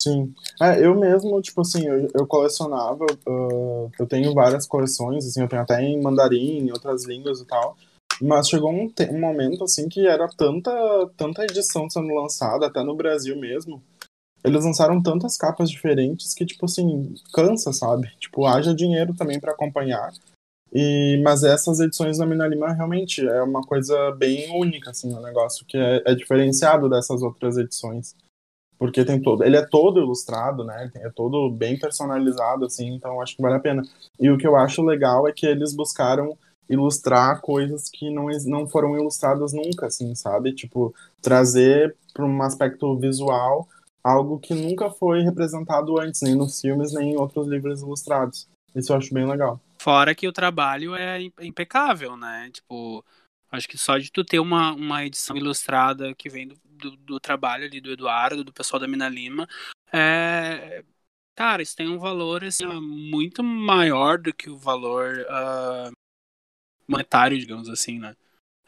Sim. 0.00 0.32
É, 0.62 0.84
eu 0.84 0.94
mesmo, 0.94 1.40
tipo 1.42 1.60
assim, 1.60 1.86
eu, 1.86 2.08
eu 2.14 2.26
colecionava, 2.26 3.04
uh, 3.26 3.90
eu 3.98 4.06
tenho 4.06 4.32
várias 4.32 4.66
coleções, 4.66 5.26
assim, 5.26 5.42
eu 5.42 5.48
tenho 5.48 5.62
até 5.62 5.82
em 5.82 6.00
mandarim, 6.00 6.58
em 6.58 6.70
outras 6.70 7.04
línguas 7.04 7.40
e 7.40 7.46
tal. 7.46 7.76
Mas 8.22 8.48
chegou 8.48 8.70
um, 8.70 8.92
um 9.10 9.20
momento, 9.20 9.64
assim, 9.64 9.88
que 9.88 10.06
era 10.06 10.28
tanta, 10.28 10.70
tanta 11.16 11.44
edição 11.44 11.90
sendo 11.90 12.14
lançada, 12.14 12.66
até 12.66 12.82
no 12.82 12.94
Brasil 12.94 13.36
mesmo. 13.36 13.82
Eles 14.44 14.64
lançaram 14.64 15.02
tantas 15.02 15.36
capas 15.36 15.68
diferentes 15.68 16.32
que, 16.32 16.46
tipo 16.46 16.64
assim, 16.66 17.14
cansa, 17.32 17.72
sabe? 17.72 18.08
Tipo, 18.18 18.46
haja 18.46 18.74
dinheiro 18.74 19.14
também 19.14 19.40
para 19.40 19.52
acompanhar. 19.52 20.12
E, 20.72 21.20
mas 21.24 21.42
essas 21.42 21.80
edições 21.80 22.18
da 22.18 22.26
Mina 22.26 22.46
Lima 22.46 22.72
realmente 22.72 23.26
é 23.26 23.42
uma 23.42 23.62
coisa 23.62 24.10
bem 24.12 24.50
única, 24.54 24.90
assim, 24.90 25.14
um 25.14 25.22
negócio 25.22 25.64
que 25.66 25.78
é, 25.78 26.02
é, 26.04 26.14
diferenciado 26.14 26.88
dessas 26.88 27.22
outras 27.22 27.56
edições. 27.56 28.14
Porque 28.78 29.04
tem 29.04 29.20
todo. 29.20 29.42
Ele 29.42 29.56
é 29.56 29.66
todo 29.66 29.98
ilustrado, 29.98 30.62
né? 30.62 30.90
É 30.96 31.10
todo 31.10 31.50
bem 31.50 31.78
personalizado, 31.78 32.64
assim, 32.66 32.94
então 32.94 33.20
acho 33.20 33.34
que 33.34 33.42
vale 33.42 33.56
a 33.56 33.60
pena. 33.60 33.82
E 34.20 34.30
o 34.30 34.38
que 34.38 34.46
eu 34.46 34.56
acho 34.56 34.82
legal 34.82 35.26
é 35.26 35.32
que 35.32 35.46
eles 35.46 35.74
buscaram 35.74 36.36
ilustrar 36.68 37.40
coisas 37.40 37.88
que 37.88 38.10
não, 38.10 38.26
não 38.46 38.68
foram 38.68 38.96
ilustradas 38.96 39.52
nunca, 39.52 39.86
assim, 39.86 40.14
sabe? 40.14 40.52
Tipo, 40.54 40.94
trazer 41.20 41.96
para 42.12 42.26
um 42.26 42.42
aspecto 42.42 42.96
visual 42.96 43.66
algo 44.04 44.38
que 44.38 44.54
nunca 44.54 44.90
foi 44.90 45.22
representado 45.22 45.98
antes, 45.98 46.20
nem 46.22 46.34
nos 46.34 46.60
filmes, 46.60 46.92
nem 46.92 47.12
em 47.12 47.16
outros 47.16 47.48
livros 47.48 47.82
ilustrados. 47.82 48.46
Isso 48.74 48.92
eu 48.92 48.96
acho 48.96 49.12
bem 49.12 49.26
legal. 49.26 49.60
Fora 49.80 50.14
que 50.14 50.26
o 50.26 50.32
trabalho 50.32 50.94
é 50.94 51.20
impecável, 51.40 52.16
né? 52.16 52.50
Tipo, 52.52 53.04
acho 53.50 53.68
que 53.68 53.78
só 53.78 53.96
de 53.96 54.10
tu 54.10 54.24
ter 54.24 54.40
uma, 54.40 54.72
uma 54.72 55.04
edição 55.04 55.36
ilustrada 55.36 56.14
que 56.14 56.28
vem 56.28 56.48
do, 56.48 56.56
do, 56.64 56.96
do 56.96 57.20
trabalho 57.20 57.64
ali 57.64 57.80
do 57.80 57.92
Eduardo, 57.92 58.44
do 58.44 58.52
pessoal 58.52 58.80
da 58.80 58.88
Mina 58.88 59.08
Lima, 59.08 59.48
é, 59.92 60.84
cara, 61.34 61.62
isso 61.62 61.76
tem 61.76 61.88
um 61.88 61.98
valor 61.98 62.44
assim, 62.44 62.66
muito 62.66 63.42
maior 63.42 64.18
do 64.18 64.34
que 64.34 64.50
o 64.50 64.56
valor 64.56 65.24
uh, 65.30 65.92
monetário, 66.86 67.38
digamos 67.38 67.68
assim, 67.68 67.98
né? 67.98 68.16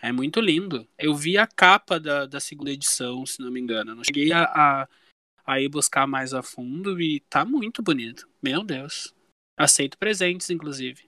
É 0.02 0.12
muito 0.12 0.40
lindo. 0.40 0.88
Eu 0.98 1.14
vi 1.14 1.36
a 1.36 1.46
capa 1.46 2.00
da, 2.00 2.24
da 2.24 2.40
segunda 2.40 2.70
edição, 2.70 3.26
se 3.26 3.42
não 3.42 3.50
me 3.50 3.60
engano. 3.60 3.90
Eu 3.90 3.96
não 3.96 4.04
cheguei 4.04 4.32
a, 4.32 4.44
a, 4.44 4.88
a 5.44 5.60
ir 5.60 5.68
buscar 5.68 6.06
mais 6.06 6.32
a 6.32 6.42
fundo 6.42 7.00
e 7.00 7.20
tá 7.28 7.44
muito 7.44 7.82
bonito. 7.82 8.26
Meu 8.42 8.64
Deus. 8.64 9.14
Aceito 9.60 9.98
presentes, 9.98 10.48
inclusive. 10.48 11.02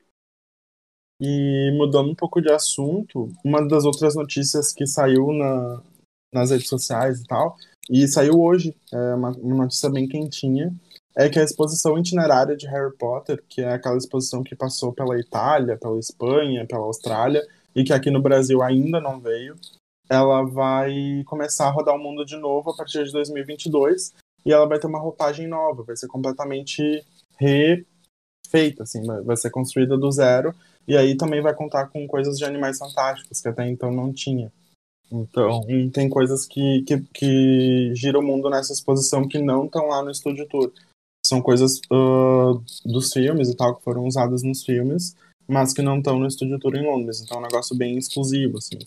E 1.18 1.72
mudando 1.74 2.10
um 2.10 2.14
pouco 2.14 2.38
de 2.38 2.52
assunto, 2.52 3.32
uma 3.42 3.66
das 3.66 3.86
outras 3.86 4.14
notícias 4.14 4.74
que 4.74 4.86
saiu 4.86 5.32
na, 5.32 5.82
nas 6.30 6.50
redes 6.50 6.68
sociais 6.68 7.22
e 7.22 7.24
tal, 7.24 7.56
e 7.88 8.06
saiu 8.06 8.38
hoje, 8.38 8.76
é 8.92 9.14
uma, 9.14 9.30
uma 9.30 9.64
notícia 9.64 9.88
bem 9.88 10.06
quentinha, 10.06 10.70
é 11.16 11.30
que 11.30 11.38
a 11.38 11.42
exposição 11.42 11.96
itinerária 11.96 12.54
de 12.54 12.66
Harry 12.66 12.94
Potter, 12.98 13.42
que 13.48 13.62
é 13.62 13.72
aquela 13.72 13.96
exposição 13.96 14.42
que 14.42 14.54
passou 14.54 14.92
pela 14.92 15.18
Itália, 15.18 15.78
pela 15.78 15.98
Espanha, 15.98 16.66
pela 16.66 16.84
Austrália, 16.84 17.42
e 17.74 17.82
que 17.84 17.94
aqui 17.94 18.10
no 18.10 18.20
Brasil 18.20 18.62
ainda 18.62 19.00
não 19.00 19.18
veio, 19.18 19.56
ela 20.10 20.42
vai 20.42 21.22
começar 21.24 21.68
a 21.68 21.70
rodar 21.70 21.94
o 21.94 21.98
mundo 21.98 22.22
de 22.22 22.36
novo 22.36 22.70
a 22.70 22.76
partir 22.76 23.02
de 23.02 23.12
2022, 23.12 24.12
e 24.44 24.52
ela 24.52 24.66
vai 24.66 24.78
ter 24.78 24.88
uma 24.88 25.00
roupagem 25.00 25.46
nova, 25.46 25.84
vai 25.84 25.96
ser 25.96 26.06
completamente 26.06 27.02
re 27.38 27.86
feita, 28.52 28.82
assim, 28.82 29.02
vai 29.24 29.36
ser 29.36 29.50
construída 29.50 29.96
do 29.96 30.12
zero, 30.12 30.54
e 30.86 30.96
aí 30.96 31.16
também 31.16 31.40
vai 31.40 31.54
contar 31.54 31.86
com 31.86 32.06
coisas 32.06 32.36
de 32.36 32.44
animais 32.44 32.78
fantásticos, 32.78 33.40
que 33.40 33.48
até 33.48 33.66
então 33.66 33.90
não 33.90 34.12
tinha. 34.12 34.52
Então, 35.10 35.66
tem 35.92 36.08
coisas 36.08 36.46
que, 36.46 36.82
que, 36.82 37.00
que 37.12 37.94
giram 37.94 38.20
o 38.20 38.22
mundo 38.22 38.48
nessa 38.48 38.72
exposição 38.72 39.26
que 39.26 39.38
não 39.38 39.64
estão 39.64 39.86
lá 39.86 40.02
no 40.02 40.10
Estúdio 40.10 40.46
Tour. 40.48 40.72
São 41.24 41.40
coisas 41.40 41.80
uh, 41.90 42.62
dos 42.84 43.12
filmes 43.12 43.48
e 43.48 43.56
tal, 43.56 43.76
que 43.76 43.84
foram 43.84 44.04
usadas 44.06 44.42
nos 44.42 44.64
filmes, 44.64 45.14
mas 45.46 45.72
que 45.72 45.82
não 45.82 45.98
estão 45.98 46.18
no 46.18 46.26
Estúdio 46.26 46.58
Tour 46.58 46.76
em 46.76 46.86
Londres. 46.86 47.20
Então 47.20 47.36
é 47.36 47.40
um 47.40 47.44
negócio 47.44 47.76
bem 47.76 47.96
exclusivo, 47.98 48.58
assim. 48.58 48.78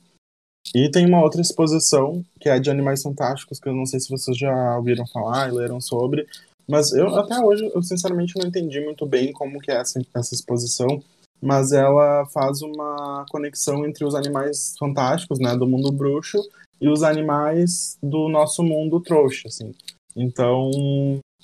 E 0.73 0.89
tem 0.89 1.05
uma 1.05 1.21
outra 1.21 1.41
exposição, 1.41 2.25
que 2.39 2.49
é 2.49 2.59
de 2.59 2.71
Animais 2.71 3.03
Fantásticos, 3.03 3.59
que 3.59 3.69
eu 3.69 3.75
não 3.75 3.85
sei 3.85 3.99
se 3.99 4.09
vocês 4.09 4.35
já 4.35 4.75
ouviram 4.77 5.05
falar 5.05 5.47
e 5.47 5.51
leram 5.51 5.79
sobre, 5.79 6.27
mas 6.67 6.91
eu 6.93 7.07
até 7.15 7.39
hoje, 7.39 7.69
eu 7.73 7.81
sinceramente 7.83 8.33
não 8.37 8.47
entendi 8.47 8.79
muito 8.81 9.05
bem 9.05 9.31
como 9.31 9.59
que 9.59 9.71
é 9.71 9.75
essa, 9.75 9.99
essa 10.15 10.33
exposição, 10.33 11.01
mas 11.41 11.71
ela 11.71 12.25
faz 12.27 12.61
uma 12.61 13.25
conexão 13.29 13.85
entre 13.85 14.05
os 14.05 14.15
animais 14.15 14.75
fantásticos, 14.79 15.39
né, 15.39 15.55
do 15.55 15.67
mundo 15.67 15.91
bruxo, 15.91 16.39
e 16.81 16.89
os 16.89 17.03
animais 17.03 17.97
do 18.01 18.27
nosso 18.29 18.63
mundo 18.63 18.99
trouxa, 18.99 19.47
assim. 19.47 19.73
Então, 20.15 20.71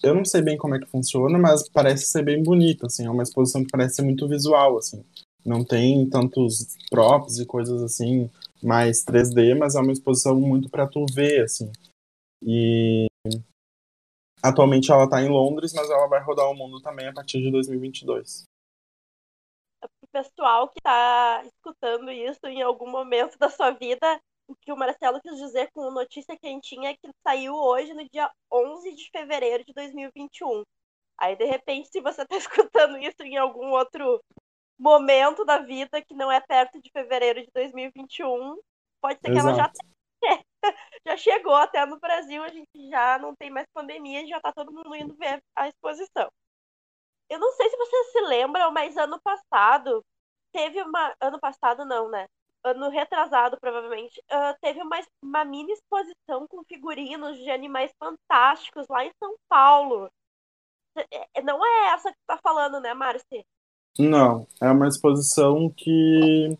eu 0.03 0.15
não 0.15 0.25
sei 0.25 0.41
bem 0.41 0.57
como 0.57 0.75
é 0.75 0.79
que 0.79 0.89
funciona, 0.89 1.37
mas 1.37 1.69
parece 1.69 2.07
ser 2.07 2.23
bem 2.23 2.41
bonita, 2.41 2.87
assim, 2.87 3.05
é 3.05 3.09
uma 3.09 3.23
exposição 3.23 3.63
que 3.63 3.71
parece 3.71 3.95
ser 3.95 4.01
muito 4.01 4.27
visual, 4.27 4.77
assim. 4.77 5.03
Não 5.45 5.63
tem 5.63 6.07
tantos 6.09 6.77
props 6.89 7.39
e 7.39 7.45
coisas 7.45 7.81
assim, 7.81 8.29
mais 8.61 9.03
3D, 9.03 9.55
mas 9.57 9.75
é 9.75 9.79
uma 9.79 9.91
exposição 9.91 10.39
muito 10.39 10.69
para 10.69 10.87
tu 10.87 11.05
ver, 11.13 11.43
assim. 11.43 11.71
E 12.43 13.07
Atualmente 14.43 14.91
ela 14.91 15.03
está 15.03 15.21
em 15.21 15.29
Londres, 15.29 15.74
mas 15.74 15.89
ela 15.89 16.07
vai 16.07 16.21
rodar 16.21 16.50
o 16.50 16.55
mundo 16.55 16.81
também 16.81 17.07
a 17.07 17.13
partir 17.13 17.41
de 17.41 17.51
2022. 17.51 18.45
O 19.83 20.07
pessoal 20.12 20.67
que 20.69 20.79
está 20.79 21.43
escutando 21.45 22.12
isso 22.12 22.45
em 22.45 22.62
algum 22.62 22.89
momento 22.89 23.38
da 23.38 23.50
sua 23.50 23.71
vida, 23.71 24.19
o 24.48 24.55
que 24.55 24.71
o 24.71 24.77
Marcelo 24.77 25.21
quis 25.21 25.38
dizer 25.38 25.69
com 25.74 25.91
notícia 25.91 26.38
quentinha 26.38 26.89
é 26.89 26.93
que 26.95 27.10
saiu 27.24 27.53
hoje 27.55 27.93
no 27.93 28.07
dia 28.10 28.29
11 28.51 28.95
de 28.95 29.10
fevereiro 29.12 29.63
de 29.63 29.74
2021. 29.74 30.63
Aí, 31.17 31.36
de 31.36 31.45
repente, 31.45 31.89
se 31.89 32.01
você 32.01 32.24
está 32.24 32.36
escutando 32.38 32.98
isso 32.98 33.21
em 33.21 33.38
algum 33.38 33.69
outro 33.69 34.21
momento 34.77 35.45
da 35.45 35.60
vida 35.60 36.01
que 36.01 36.15
não 36.15 36.31
é 36.31 36.41
perto 36.41 36.81
de 36.81 36.89
fevereiro 36.91 37.41
de 37.41 37.51
2021, 37.53 38.57
pode 39.00 39.19
ser 39.19 39.27
que 39.27 39.38
Exato. 39.38 39.48
ela 39.48 39.55
já 39.55 39.71
tenha 40.19 40.43
já 41.08 41.18
chegou 41.18 41.56
até 41.56 41.86
no 41.86 42.00
Brasil, 42.00 42.44
a 42.44 42.50
gente 42.50 42.89
já 42.89 43.18
não 43.20 43.36
tem 43.36 43.50
mais 43.50 43.68
pandemia, 43.74 44.27
já 44.27 44.39
tá 44.39 44.51
todo 44.51 44.72
mundo 44.72 44.96
indo 44.96 45.15
ver 45.15 45.41
a 45.56 45.68
exposição. 45.68 46.30
Eu 47.30 47.39
não 47.39 47.51
sei 47.53 47.70
se 47.70 47.77
vocês 47.77 48.12
se 48.12 48.22
lembram, 48.22 48.72
mas 48.72 48.98
ano 48.98 49.20
passado 49.22 50.03
teve 50.51 50.82
uma. 50.82 51.15
Ano 51.22 51.39
passado 51.39 51.86
não, 51.86 52.10
né? 52.10 52.27
Ano 52.63 52.89
retrasado, 52.89 53.58
provavelmente, 53.60 54.22
uh, 54.32 54.56
teve 54.62 54.82
uma, 54.82 55.00
uma 55.24 55.46
mini 55.46 55.72
exposição 55.72 56.46
com 56.48 56.63
figurinos 56.65 57.38
de 57.38 57.50
animais 57.50 57.91
fantásticos 57.98 58.86
lá 58.88 59.06
em 59.06 59.12
São 59.18 59.36
Paulo. 59.50 60.10
É, 61.10 61.27
é, 61.36 61.41
não 61.41 61.65
é 61.65 61.94
essa 61.94 62.10
que 62.10 62.18
tu 62.18 62.27
tá 62.27 62.38
falando, 62.44 62.80
né, 62.80 62.94
Márcia? 62.94 63.44
Não, 63.98 64.46
é 64.62 64.70
uma 64.70 64.88
exposição 64.88 65.70
que 65.70 66.58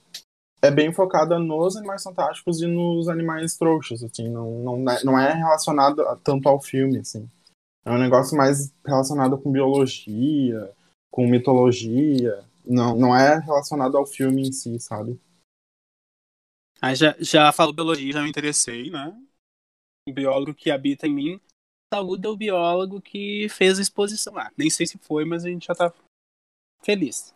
é 0.62 0.70
bem 0.70 0.94
focada 0.94 1.40
nos 1.40 1.76
animais 1.76 2.04
fantásticos 2.04 2.62
e 2.62 2.68
nos 2.68 3.10
animais 3.10 3.58
trouxas, 3.58 4.04
assim, 4.04 4.30
não, 4.30 4.60
não, 4.60 4.92
é, 4.92 5.04
não 5.04 5.20
é 5.20 5.34
relacionado 5.34 6.04
tanto 6.24 6.48
ao 6.48 6.62
filme, 6.62 7.00
assim. 7.00 7.30
É 7.84 7.92
um 7.92 7.98
negócio 7.98 8.38
mais 8.38 8.72
relacionado 8.86 9.38
com 9.38 9.52
biologia, 9.52 10.72
com 11.10 11.28
mitologia, 11.28 12.46
não, 12.66 12.96
não 12.96 13.16
é 13.16 13.40
relacionado 13.40 13.98
ao 13.98 14.06
filme 14.06 14.48
em 14.48 14.52
si, 14.52 14.80
sabe? 14.80 15.20
Aí 16.80 16.96
já, 16.96 17.16
já 17.20 17.52
falou 17.52 17.74
biologia, 17.74 18.14
já 18.14 18.22
me 18.22 18.30
interessei, 18.30 18.90
né? 18.90 19.20
O 20.08 20.14
biólogo 20.14 20.54
que 20.54 20.72
habita 20.72 21.08
em 21.08 21.14
mim 21.14 21.42
saúde 21.94 22.26
o 22.26 22.38
biólogo 22.38 23.02
que 23.02 23.48
fez 23.50 23.78
a 23.78 23.82
exposição 23.82 24.34
lá. 24.34 24.50
Nem 24.58 24.70
sei 24.70 24.88
se 24.88 24.98
foi, 24.98 25.26
mas 25.26 25.44
a 25.44 25.50
gente 25.50 25.68
já 25.68 25.76
tá 25.76 25.94
feliz. 26.82 27.34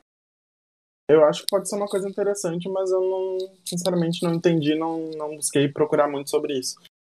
Eu 1.07 1.23
acho 1.23 1.41
que 1.41 1.47
pode 1.49 1.69
ser 1.69 1.75
uma 1.75 1.87
coisa 1.87 2.09
interessante, 2.09 2.67
mas 2.67 2.89
eu 2.91 2.99
não, 2.99 3.37
sinceramente, 3.63 4.23
não 4.23 4.33
entendi, 4.33 4.73
não, 4.75 5.11
não 5.11 5.35
busquei 5.35 5.67
procurar 5.67 6.07
muito 6.07 6.29
sobre 6.29 6.57
isso. 6.57 6.75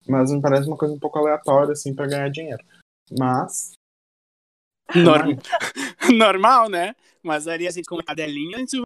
Mas 0.08 0.32
me 0.32 0.42
parece 0.42 0.68
uma 0.68 0.78
coisa 0.78 0.94
um 0.94 1.00
pouco 1.00 1.20
aleatória, 1.20 1.72
assim, 1.72 1.94
para 1.94 2.08
ganhar 2.08 2.30
dinheiro. 2.30 2.64
Mas. 3.18 3.74
Norm... 4.96 5.38
Normal, 6.18 6.70
né? 6.70 6.96
Mas 7.22 7.48
ali 7.48 7.68
a 7.68 7.72
gente 7.72 7.86
com 7.86 8.00
a 8.00 8.04
cadelinha, 8.04 8.58
a 8.58 8.60
gente 8.60 8.82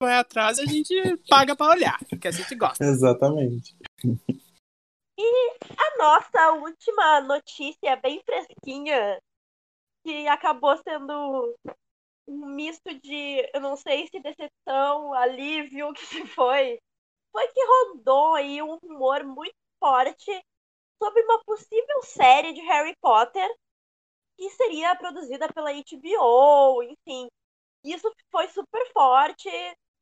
vai 0.00 0.16
atrás 0.16 0.58
e 0.58 0.62
a 0.62 0.66
gente 0.66 0.94
paga 1.28 1.56
para 1.56 1.72
olhar, 1.72 1.98
que 2.20 2.28
a 2.28 2.30
gente 2.30 2.54
gosta. 2.54 2.84
Exatamente. 2.84 3.76
E 5.18 5.50
a 5.76 5.98
nossa 5.98 6.52
última 6.52 7.20
notícia, 7.22 7.96
bem 7.96 8.22
fresquinha, 8.24 9.18
que 10.04 10.26
acabou 10.28 10.76
sendo 10.78 11.54
um 12.26 12.46
misto 12.46 12.92
de, 13.00 13.50
eu 13.54 13.60
não 13.60 13.76
sei 13.76 14.06
se 14.08 14.20
decepção, 14.20 15.12
alívio, 15.14 15.88
o 15.90 15.94
que 15.94 16.04
se 16.06 16.26
foi, 16.26 16.78
foi 17.32 17.48
que 17.48 17.60
rodou 17.66 18.34
aí 18.34 18.62
um 18.62 18.76
rumor 18.78 19.24
muito 19.24 19.56
forte 19.80 20.32
sobre 21.02 21.22
uma 21.22 21.42
possível 21.44 22.02
série 22.02 22.52
de 22.52 22.60
Harry 22.62 22.94
Potter 23.00 23.48
que 24.36 24.50
seria 24.50 24.96
produzida 24.96 25.48
pela 25.52 25.72
HBO, 25.72 26.82
enfim. 26.82 27.28
Isso 27.84 28.10
foi 28.30 28.48
super 28.48 28.92
forte, 28.92 29.48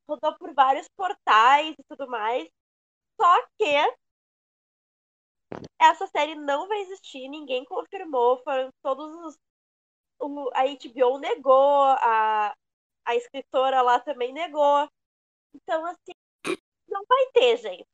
rodou 0.09 0.37
por 0.39 0.55
vários 0.55 0.89
portais 0.97 1.75
e 1.79 1.85
tudo 1.89 2.09
mais. 2.09 2.49
Só 3.21 3.47
que 3.59 3.95
essa 5.79 6.07
série 6.09 6.35
não 6.35 6.67
vai 6.69 6.81
existir, 6.81 7.29
ninguém 7.29 7.65
confirmou, 7.65 8.43
foram 8.43 8.71
todos 8.83 9.15
os. 9.27 9.39
O, 10.25 10.51
a 10.55 10.65
HBO 10.65 11.19
negou, 11.19 11.83
a, 11.83 12.55
a 13.05 13.15
escritora 13.15 13.83
lá 13.83 14.01
também 14.01 14.33
negou. 14.33 14.89
Então, 15.55 15.85
assim, 15.85 16.57
não 16.89 17.05
vai 17.07 17.27
ter, 17.35 17.59
gente. 17.59 17.87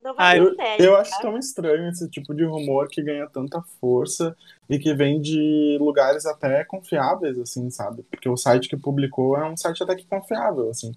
Não 0.00 0.14
vai 0.14 0.38
ah, 0.38 0.40
ter 0.40 0.48
eu, 0.48 0.54
série. 0.54 0.84
Eu 0.84 0.96
acho 0.96 1.20
tão 1.20 1.36
estranho 1.36 1.88
esse 1.88 2.08
tipo 2.08 2.32
de 2.34 2.44
rumor 2.44 2.88
que 2.88 3.02
ganha 3.02 3.28
tanta 3.28 3.60
força 3.80 4.36
e 4.68 4.78
que 4.78 4.94
vem 4.94 5.20
de 5.20 5.76
lugares 5.80 6.24
até 6.24 6.64
confiáveis, 6.64 7.36
assim, 7.38 7.68
sabe? 7.68 8.04
Porque 8.04 8.28
o 8.28 8.36
site 8.36 8.68
que 8.68 8.76
publicou 8.76 9.36
é 9.36 9.48
um 9.48 9.56
site 9.56 9.82
até 9.82 9.96
que 9.96 10.06
confiável, 10.06 10.70
assim, 10.70 10.92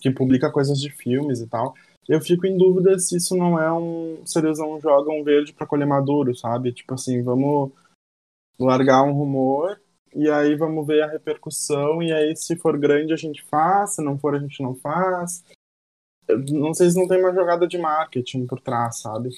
que 0.00 0.10
publica 0.10 0.52
coisas 0.52 0.80
de 0.80 0.90
filmes 0.90 1.40
e 1.40 1.48
tal. 1.48 1.74
Eu 2.08 2.20
fico 2.20 2.46
em 2.46 2.56
dúvida 2.56 2.98
se 2.98 3.16
isso 3.16 3.36
não 3.36 3.60
é 3.60 3.72
um. 3.72 4.24
Se 4.24 4.38
eles 4.38 4.58
não 4.58 4.80
jogam 4.80 5.22
verde 5.24 5.52
para 5.52 5.66
colher 5.66 5.86
maduro, 5.86 6.34
sabe? 6.34 6.72
Tipo 6.72 6.94
assim, 6.94 7.22
vamos 7.22 7.72
largar 8.58 9.02
um 9.02 9.12
rumor 9.12 9.80
e 10.14 10.30
aí 10.30 10.54
vamos 10.54 10.86
ver 10.86 11.02
a 11.02 11.06
repercussão. 11.06 12.02
E 12.02 12.12
aí, 12.12 12.36
se 12.36 12.56
for 12.56 12.78
grande, 12.78 13.12
a 13.12 13.16
gente 13.16 13.42
faz, 13.44 13.94
se 13.94 14.02
não 14.02 14.18
for, 14.18 14.34
a 14.34 14.38
gente 14.38 14.62
não 14.62 14.74
faz. 14.74 15.42
Eu 16.28 16.38
não 16.50 16.74
sei 16.74 16.90
se 16.90 16.96
não 16.96 17.08
tem 17.08 17.18
uma 17.18 17.34
jogada 17.34 17.66
de 17.66 17.78
marketing 17.78 18.46
por 18.46 18.60
trás, 18.60 19.00
sabe? 19.00 19.30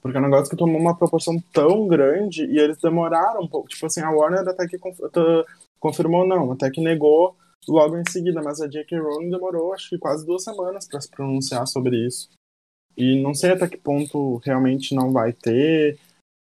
Porque 0.00 0.16
é 0.16 0.20
um 0.20 0.24
negócio 0.24 0.50
que 0.50 0.56
tomou 0.56 0.80
uma 0.80 0.96
proporção 0.96 1.38
tão 1.52 1.86
grande 1.86 2.44
e 2.46 2.58
eles 2.58 2.78
demoraram 2.78 3.42
um 3.42 3.48
pouco. 3.48 3.68
Tipo 3.68 3.86
assim, 3.86 4.00
a 4.00 4.10
Warner 4.10 4.48
até 4.48 4.66
que 4.66 4.78
confirmou, 5.78 6.26
não, 6.26 6.52
até 6.52 6.70
que 6.70 6.80
negou 6.80 7.36
logo 7.68 7.96
em 7.96 8.02
seguida, 8.10 8.42
mas 8.42 8.60
a 8.60 8.66
J.K. 8.66 8.98
Rowling 8.98 9.30
demorou 9.30 9.72
acho 9.72 9.90
que 9.90 9.98
quase 9.98 10.26
duas 10.26 10.42
semanas 10.42 10.88
para 10.88 11.00
se 11.00 11.08
pronunciar 11.08 11.66
sobre 11.66 12.04
isso. 12.04 12.28
E 12.96 13.22
não 13.22 13.32
sei 13.32 13.52
até 13.52 13.68
que 13.68 13.76
ponto 13.76 14.38
realmente 14.38 14.94
não 14.94 15.12
vai 15.12 15.32
ter, 15.32 15.98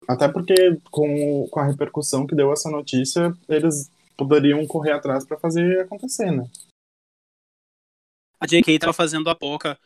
até 0.09 0.29
porque 0.29 0.55
com, 0.91 1.49
com 1.49 1.61
a 1.61 1.67
repercussão 1.67 2.27
que 2.27 2.35
deu 2.35 2.53
essa 2.53 2.71
notícia, 2.71 3.33
eles 3.49 3.91
poderiam 4.17 4.67
correr 4.67 4.93
atrás 4.93 5.27
para 5.27 5.39
fazer 5.39 5.81
acontecer, 5.81 6.31
né? 6.31 6.45
A 8.41 8.47
J.K. 8.47 8.79
tava 8.79 8.93
fazendo 8.93 9.31
a 9.31 9.35
pouca, 9.35 9.79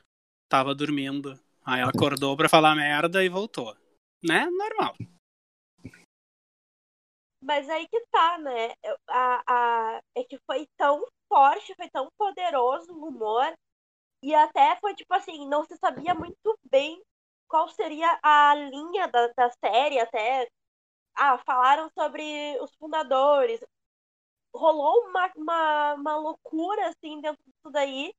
tava 0.48 0.74
dormindo. 0.74 1.38
Aí 1.64 1.80
ela 1.80 1.90
acordou 1.90 2.36
para 2.36 2.48
falar 2.48 2.74
merda 2.74 3.22
e 3.22 3.28
voltou. 3.28 3.76
Né? 4.22 4.46
Normal. 4.46 4.96
Mas 7.42 7.68
aí 7.68 7.86
que 7.88 8.00
tá, 8.10 8.38
né? 8.38 8.74
A, 9.08 9.42
a, 9.46 10.00
é 10.16 10.24
que 10.24 10.38
foi 10.44 10.66
tão 10.76 11.06
forte, 11.32 11.74
foi 11.76 11.88
tão 11.88 12.08
poderoso 12.18 12.92
o 12.92 13.00
rumor. 13.00 13.52
E 14.22 14.34
até 14.34 14.76
foi 14.80 14.94
tipo 14.94 15.14
assim, 15.14 15.48
não 15.48 15.64
se 15.64 15.76
sabia 15.76 16.14
muito 16.14 16.58
bem 16.68 17.00
qual 17.48 17.68
seria 17.70 18.18
a 18.22 18.54
linha 18.54 19.08
da, 19.08 19.28
da 19.36 19.50
série, 19.64 19.98
até. 20.00 20.48
Ah, 21.16 21.38
falaram 21.38 21.90
sobre 21.98 22.58
os 22.62 22.74
fundadores. 22.76 23.60
Rolou 24.54 25.06
uma, 25.08 25.32
uma, 25.36 25.94
uma 25.94 26.16
loucura, 26.16 26.88
assim, 26.88 27.20
dentro 27.20 27.42
disso 27.46 27.70
daí. 27.72 28.14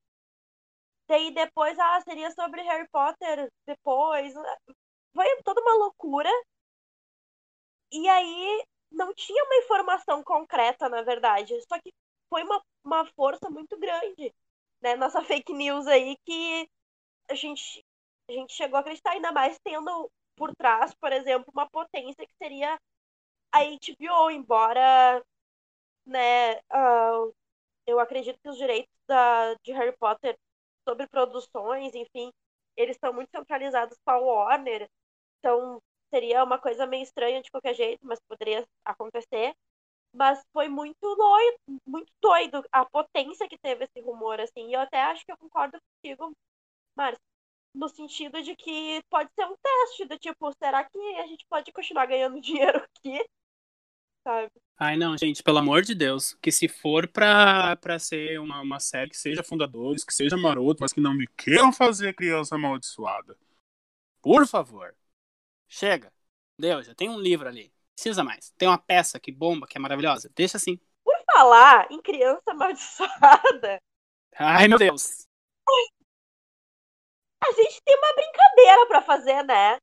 Daí 1.08 1.32
depois, 1.34 1.78
ah, 1.80 2.02
seria 2.02 2.32
sobre 2.32 2.62
Harry 2.62 2.88
Potter 2.90 3.52
depois. 3.66 4.34
Foi 5.14 5.44
toda 5.44 5.62
uma 5.62 5.76
loucura. 5.76 6.30
E 7.92 8.08
aí 8.10 8.66
não 8.92 9.14
tinha 9.14 9.44
uma 9.44 9.56
informação 9.58 10.24
concreta, 10.24 10.90
na 10.90 11.02
verdade. 11.02 11.60
Só 11.68 11.80
que 11.80 11.94
foi 12.30 12.44
uma, 12.44 12.64
uma 12.84 13.06
força 13.16 13.50
muito 13.50 13.78
grande, 13.78 14.34
né? 14.82 14.96
Nossa 14.96 15.22
fake 15.24 15.54
news 15.54 15.88
aí 15.88 16.18
que 16.26 16.70
a 17.30 17.36
gente, 17.36 17.86
a 18.30 18.32
gente 18.32 18.54
chegou 18.54 18.78
a 18.78 18.82
acreditar, 18.82 19.12
ainda 19.12 19.32
mais 19.32 19.58
tendo 19.64 20.10
por 20.36 20.56
trás, 20.56 20.94
por 20.96 21.12
exemplo, 21.12 21.52
uma 21.54 21.70
potência 21.70 22.26
que 22.26 22.34
seria 22.42 22.78
a 23.52 23.64
HBO, 23.64 24.32
embora, 24.32 25.24
né, 26.06 26.56
uh, 26.58 27.34
eu 27.88 28.00
acredito 28.00 28.40
que 28.42 28.50
os 28.50 28.58
direitos 28.58 28.92
da, 29.08 29.56
de 29.64 29.74
Harry 29.74 29.96
Potter 29.98 30.38
sobre 30.88 31.08
produções, 31.08 31.94
enfim, 31.96 32.32
eles 32.78 32.96
estão 32.96 33.14
muito 33.14 33.30
centralizados 33.32 33.98
com 34.06 34.12
a 34.12 34.18
Warner, 34.18 34.88
então 35.40 35.82
seria 36.14 36.44
uma 36.44 36.60
coisa 36.60 36.88
meio 36.88 37.04
estranha 37.04 37.42
de 37.42 37.52
qualquer 37.52 37.74
jeito, 37.76 38.06
mas 38.06 38.20
poderia 38.28 38.66
acontecer. 38.86 39.54
Mas 40.14 40.42
foi 40.54 40.68
muito 40.70 40.98
doido, 41.02 41.58
muito 41.86 42.12
doido 42.22 42.64
a 42.72 42.86
potência 42.86 43.48
que 43.48 43.58
teve 43.60 43.86
esse 43.86 44.02
rumor, 44.02 44.40
assim. 44.40 44.70
E 44.70 44.74
eu 44.74 44.82
até 44.82 45.02
acho 45.04 45.26
que 45.26 45.32
eu 45.32 45.38
concordo 45.38 45.78
contigo, 45.82 46.32
Márcio, 46.96 47.22
no 47.74 47.88
sentido 47.90 48.42
de 48.42 48.56
que 48.56 49.02
pode 49.10 49.30
ser 49.34 49.46
um 49.46 49.56
teste 49.62 50.06
do 50.06 50.18
tipo, 50.18 50.52
será 50.54 50.84
que 50.84 50.98
a 51.16 51.28
gente 51.28 51.46
pode 51.50 51.72
continuar 51.72 52.06
ganhando 52.06 52.40
dinheiro 52.42 52.78
aqui? 52.78 53.24
Sabe? 54.24 54.52
Ai, 54.78 54.96
não, 54.98 55.18
gente, 55.18 55.44
pelo 55.44 55.58
amor 55.58 55.82
de 55.82 55.94
Deus, 55.96 56.34
que 56.42 56.52
se 56.52 56.68
for 56.68 57.08
pra, 57.08 57.76
pra 57.78 58.00
ser 58.00 58.40
uma, 58.40 58.62
uma 58.62 58.80
série 58.80 59.10
que 59.10 59.18
seja 59.18 59.44
fundadores, 59.44 60.04
que 60.04 60.14
seja 60.14 60.38
maroto, 60.38 60.82
mas 60.82 60.94
que 60.94 61.02
não 61.02 61.14
me 61.14 61.28
queiram 61.38 61.72
fazer 61.72 62.14
criança 62.16 62.56
amaldiçoada. 62.56 63.38
Por 64.22 64.48
favor. 64.48 64.96
Chega. 65.68 66.12
Deu, 66.58 66.84
já 66.84 66.94
tem 66.94 67.10
um 67.10 67.20
livro 67.20 67.48
ali. 67.48 67.72
Precisa 67.96 68.24
mais. 68.24 68.54
Tem 68.58 68.68
uma 68.68 68.78
peça 68.78 69.20
que 69.20 69.32
bomba, 69.32 69.68
que 69.68 69.78
é 69.78 69.82
maravilhosa. 69.82 70.32
Deixa 70.36 70.58
assim. 70.58 70.80
Por 71.04 71.16
falar 71.32 71.92
em 71.92 72.02
criança 72.02 72.44
amaldiçoada. 72.52 73.82
Ai, 74.38 74.68
meu 74.68 74.78
Deus. 74.78 75.28
A 77.42 77.52
gente 77.52 77.82
tem 77.84 77.96
uma 77.96 78.14
brincadeira 78.14 78.86
para 78.88 79.02
fazer, 79.02 79.44
né? 79.44 79.78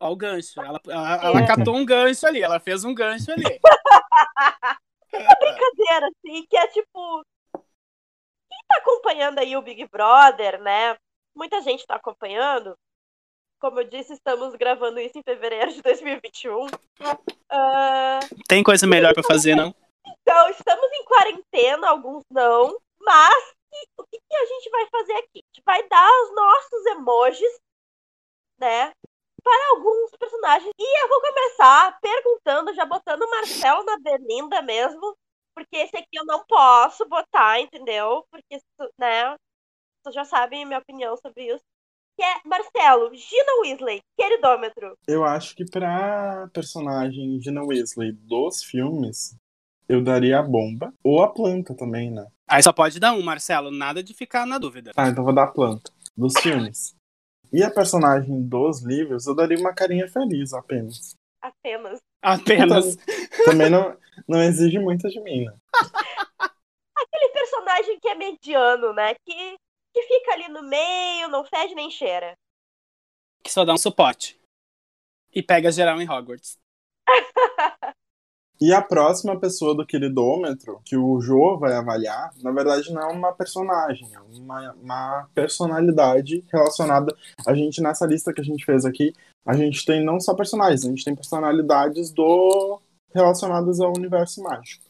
Olha 0.00 0.12
o 0.12 0.16
gancho. 0.16 0.60
Ela, 0.60 0.80
ela, 0.86 1.14
ela 1.24 1.40
é. 1.40 1.46
catou 1.46 1.74
um 1.74 1.84
gancho 1.84 2.26
ali. 2.26 2.42
Ela 2.42 2.60
fez 2.60 2.84
um 2.84 2.94
gancho 2.94 3.32
ali. 3.32 3.42
uma 5.12 5.34
brincadeira, 5.38 6.08
assim, 6.08 6.46
que 6.48 6.56
é 6.56 6.66
tipo. 6.68 7.24
Quem 7.52 8.58
tá 8.68 8.76
acompanhando 8.78 9.38
aí 9.38 9.56
o 9.56 9.62
Big 9.62 9.86
Brother, 9.88 10.60
né? 10.60 10.96
Muita 11.34 11.60
gente 11.62 11.86
tá 11.86 11.96
acompanhando. 11.96 12.76
Como 13.60 13.80
eu 13.80 13.84
disse, 13.84 14.12
estamos 14.12 14.54
gravando 14.56 15.00
isso 15.00 15.18
em 15.18 15.22
fevereiro 15.22 15.72
de 15.72 15.80
2021. 15.80 16.66
Uh... 16.66 16.68
Ah, 17.48 18.20
Tem 18.46 18.62
coisa 18.62 18.86
melhor 18.86 19.14
para 19.14 19.22
fazer, 19.22 19.54
não? 19.54 19.74
Então, 20.06 20.50
estamos 20.50 20.86
em 20.92 21.04
quarentena, 21.04 21.88
alguns 21.88 22.22
não, 22.30 22.78
mas 23.00 23.53
o 23.98 24.04
que, 24.04 24.18
que 24.18 24.36
a 24.36 24.44
gente 24.46 24.70
vai 24.70 24.86
fazer 24.90 25.12
aqui? 25.14 25.40
A 25.42 25.54
gente 25.54 25.62
vai 25.64 25.88
dar 25.88 26.10
os 26.22 26.34
nossos 26.34 26.86
emojis, 26.86 27.60
né? 28.58 28.92
Para 29.42 29.70
alguns 29.76 30.10
personagens. 30.18 30.72
E 30.78 31.02
eu 31.02 31.08
vou 31.08 31.20
começar 31.20 31.98
perguntando, 32.00 32.74
já 32.74 32.84
botando 32.84 33.22
o 33.22 33.30
Marcelo 33.30 33.84
na 33.84 33.98
berlinda 33.98 34.62
mesmo, 34.62 35.16
porque 35.54 35.76
esse 35.76 35.96
aqui 35.96 36.16
eu 36.16 36.24
não 36.24 36.44
posso 36.46 37.06
botar, 37.06 37.60
entendeu? 37.60 38.24
Porque, 38.30 38.58
né? 38.98 39.36
Vocês 40.02 40.14
já 40.14 40.24
sabem 40.24 40.62
a 40.62 40.66
minha 40.66 40.78
opinião 40.78 41.16
sobre 41.16 41.46
isso 41.46 41.64
que 42.16 42.22
é 42.22 42.40
Marcelo, 42.44 43.12
Gina 43.14 43.60
Weasley, 43.62 44.00
queridômetro. 44.16 44.96
Eu 45.06 45.24
acho 45.24 45.54
que 45.54 45.64
pra 45.64 46.48
personagem 46.52 47.40
Gina 47.40 47.64
Weasley 47.64 48.12
dos 48.12 48.62
filmes, 48.62 49.36
eu 49.88 50.02
daria 50.02 50.38
a 50.38 50.42
bomba. 50.42 50.92
Ou 51.02 51.22
a 51.22 51.32
planta 51.32 51.74
também, 51.74 52.10
né? 52.10 52.26
Aí 52.48 52.62
só 52.62 52.72
pode 52.72 53.00
dar 53.00 53.12
um, 53.12 53.22
Marcelo. 53.22 53.70
Nada 53.70 54.02
de 54.02 54.14
ficar 54.14 54.46
na 54.46 54.58
dúvida. 54.58 54.92
Ah, 54.96 55.08
então 55.08 55.24
vou 55.24 55.34
dar 55.34 55.44
a 55.44 55.52
planta. 55.52 55.90
dos 56.16 56.34
filmes. 56.40 56.94
E 57.52 57.62
a 57.62 57.70
personagem 57.70 58.42
dos 58.42 58.82
livros, 58.82 59.26
eu 59.26 59.34
daria 59.34 59.58
uma 59.58 59.74
carinha 59.74 60.08
feliz 60.08 60.52
apenas. 60.52 61.14
Apenas. 61.40 62.00
Apenas. 62.22 62.96
Também 63.44 63.70
não, 63.70 63.96
não 64.26 64.42
exige 64.42 64.78
muito 64.78 65.08
de 65.08 65.20
mim, 65.20 65.44
né? 65.44 65.54
Aquele 66.96 67.32
personagem 67.32 68.00
que 68.00 68.08
é 68.08 68.14
mediano, 68.14 68.92
né? 68.92 69.14
Que, 69.14 69.56
que 69.92 70.02
fica 70.02 70.32
ali 70.32 70.48
no 70.48 70.62
meio, 70.62 71.28
não 71.28 71.44
fede 71.44 71.74
nem 71.74 71.90
cheira. 71.90 72.34
Que 73.42 73.52
só 73.52 73.64
dá 73.64 73.74
um 73.74 73.78
suporte. 73.78 74.40
E 75.32 75.42
pega 75.42 75.70
geral 75.70 76.00
em 76.00 76.08
Hogwarts. 76.08 76.58
E 78.64 78.72
a 78.72 78.80
próxima 78.80 79.38
pessoa 79.38 79.74
do 79.74 79.84
queridômetro, 79.84 80.80
que 80.86 80.96
o 80.96 81.20
Jô 81.20 81.58
vai 81.58 81.74
avaliar, 81.74 82.30
na 82.42 82.50
verdade 82.50 82.90
não 82.94 83.02
é 83.02 83.12
uma 83.12 83.30
personagem, 83.30 84.08
é 84.14 84.18
uma, 84.40 84.72
uma 84.72 85.28
personalidade 85.34 86.42
relacionada. 86.50 87.14
A 87.46 87.54
gente, 87.54 87.82
nessa 87.82 88.06
lista 88.06 88.32
que 88.32 88.40
a 88.40 88.44
gente 88.44 88.64
fez 88.64 88.86
aqui, 88.86 89.12
a 89.44 89.54
gente 89.54 89.84
tem 89.84 90.02
não 90.02 90.18
só 90.18 90.32
personagens, 90.32 90.82
a 90.82 90.88
gente 90.88 91.04
tem 91.04 91.14
personalidades 91.14 92.10
do 92.10 92.80
relacionadas 93.12 93.80
ao 93.80 93.92
universo 93.94 94.42
mágico. 94.42 94.86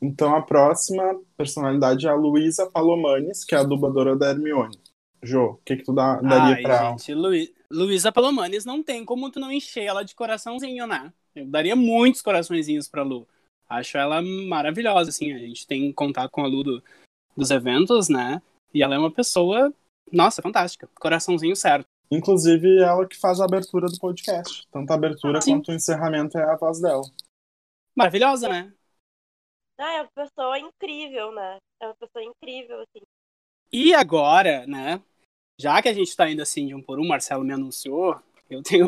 Então 0.00 0.36
a 0.36 0.40
próxima 0.40 1.20
personalidade 1.36 2.06
é 2.06 2.10
a 2.10 2.14
Luísa 2.14 2.70
Palomanes, 2.70 3.42
que 3.42 3.52
é 3.52 3.58
a 3.58 3.64
dubladora 3.64 4.14
da 4.14 4.30
Hermione. 4.30 4.78
Jô, 5.24 5.44
o 5.44 5.60
que, 5.64 5.78
que 5.78 5.82
tu 5.82 5.92
dá, 5.92 6.20
daria 6.20 6.54
Ai, 6.54 6.62
pra. 6.62 6.90
gente, 6.90 7.12
Lu... 7.14 7.30
Luísa 7.68 8.12
Palomanes 8.12 8.64
não 8.64 8.80
tem 8.80 9.04
como 9.04 9.28
tu 9.28 9.40
não 9.40 9.50
encher 9.50 9.82
ela 9.82 10.04
de 10.04 10.14
coraçãozinho, 10.14 10.86
né? 10.86 11.12
Eu 11.34 11.46
daria 11.46 11.76
muitos 11.76 12.22
coraçõezinhos 12.22 12.88
pra 12.88 13.02
Lu. 13.02 13.26
Acho 13.68 13.98
ela 13.98 14.22
maravilhosa, 14.22 15.10
assim. 15.10 15.32
A 15.32 15.38
gente 15.38 15.66
tem 15.66 15.92
contato 15.92 16.30
com 16.30 16.42
a 16.42 16.46
Lu 16.46 16.62
do- 16.62 16.82
dos 17.36 17.50
eventos, 17.50 18.08
né? 18.08 18.40
E 18.72 18.82
ela 18.82 18.94
é 18.94 18.98
uma 18.98 19.10
pessoa, 19.10 19.72
nossa, 20.10 20.42
fantástica. 20.42 20.88
Coraçãozinho 20.98 21.54
certo. 21.54 21.86
Inclusive, 22.10 22.80
ela 22.82 23.06
que 23.06 23.16
faz 23.16 23.40
a 23.40 23.44
abertura 23.44 23.86
do 23.86 23.98
podcast. 23.98 24.66
Tanto 24.70 24.90
a 24.90 24.94
abertura 24.94 25.40
Sim. 25.40 25.52
quanto 25.56 25.70
o 25.70 25.74
encerramento 25.74 26.38
é 26.38 26.44
a 26.44 26.56
voz 26.56 26.80
dela. 26.80 27.02
Maravilhosa, 27.94 28.48
né? 28.48 28.72
Ah, 29.78 29.92
é 29.92 30.02
uma 30.02 30.10
pessoa 30.14 30.58
incrível, 30.58 31.32
né? 31.32 31.58
É 31.80 31.86
uma 31.86 31.94
pessoa 31.94 32.24
incrível, 32.24 32.80
assim. 32.80 33.04
E 33.70 33.94
agora, 33.94 34.66
né? 34.66 35.02
Já 35.60 35.82
que 35.82 35.88
a 35.88 35.92
gente 35.92 36.16
tá 36.16 36.30
indo 36.30 36.40
assim 36.40 36.66
de 36.66 36.74
um 36.74 36.82
por 36.82 36.98
um, 36.98 37.06
Marcelo 37.06 37.44
me 37.44 37.52
anunciou, 37.52 38.20
eu 38.48 38.62
tenho 38.62 38.86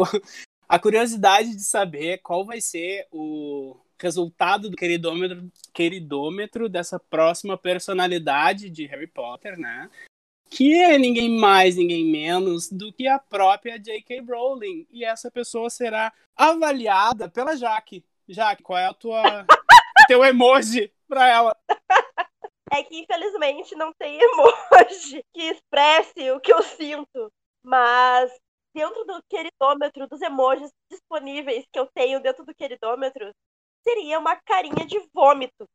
a 0.71 0.79
curiosidade 0.79 1.57
de 1.57 1.65
saber 1.65 2.19
qual 2.19 2.45
vai 2.45 2.61
ser 2.61 3.05
o 3.11 3.77
resultado 4.01 4.71
do 4.71 4.77
queridômetro, 4.77 5.51
queridômetro 5.75 6.69
dessa 6.69 6.97
próxima 6.97 7.59
personalidade 7.59 8.71
de 8.71 8.87
Harry 8.87 9.09
Potter, 9.09 9.59
né? 9.59 9.91
Que 10.49 10.81
é 10.81 10.97
ninguém 10.97 11.29
mais, 11.41 11.75
ninguém 11.75 12.05
menos 12.05 12.71
do 12.71 12.93
que 12.93 13.09
a 13.09 13.19
própria 13.19 13.81
J.K. 13.81 14.21
Rowling. 14.21 14.87
E 14.93 15.05
essa 15.05 15.29
pessoa 15.29 15.69
será 15.69 16.13
avaliada 16.37 17.29
pela 17.29 17.57
Jaque. 17.57 18.05
Jaque, 18.29 18.63
qual 18.63 18.79
é 18.79 18.87
a 18.87 18.95
tua 18.95 19.45
teu 20.07 20.25
emoji 20.25 20.93
pra 21.09 21.27
ela? 21.27 21.57
É 22.71 22.85
que 22.85 23.01
infelizmente 23.01 23.75
não 23.75 23.93
tem 23.93 24.21
emoji 24.23 25.25
que 25.35 25.43
expresse 25.43 26.31
o 26.31 26.39
que 26.39 26.53
eu 26.53 26.63
sinto. 26.63 27.29
Mas 27.61 28.31
dentro 28.75 29.05
do 29.05 29.23
queridômetro, 29.29 30.09
dos 30.09 30.21
emojis 30.23 30.73
disponíveis 30.91 31.67
que 31.73 31.79
eu 31.79 31.87
tenho 31.95 32.21
dentro 32.21 32.45
do 32.45 32.55
queridômetro, 32.55 33.33
seria 33.83 34.19
uma 34.19 34.37
carinha 34.37 34.87
de 34.87 34.99
vômito. 35.15 35.67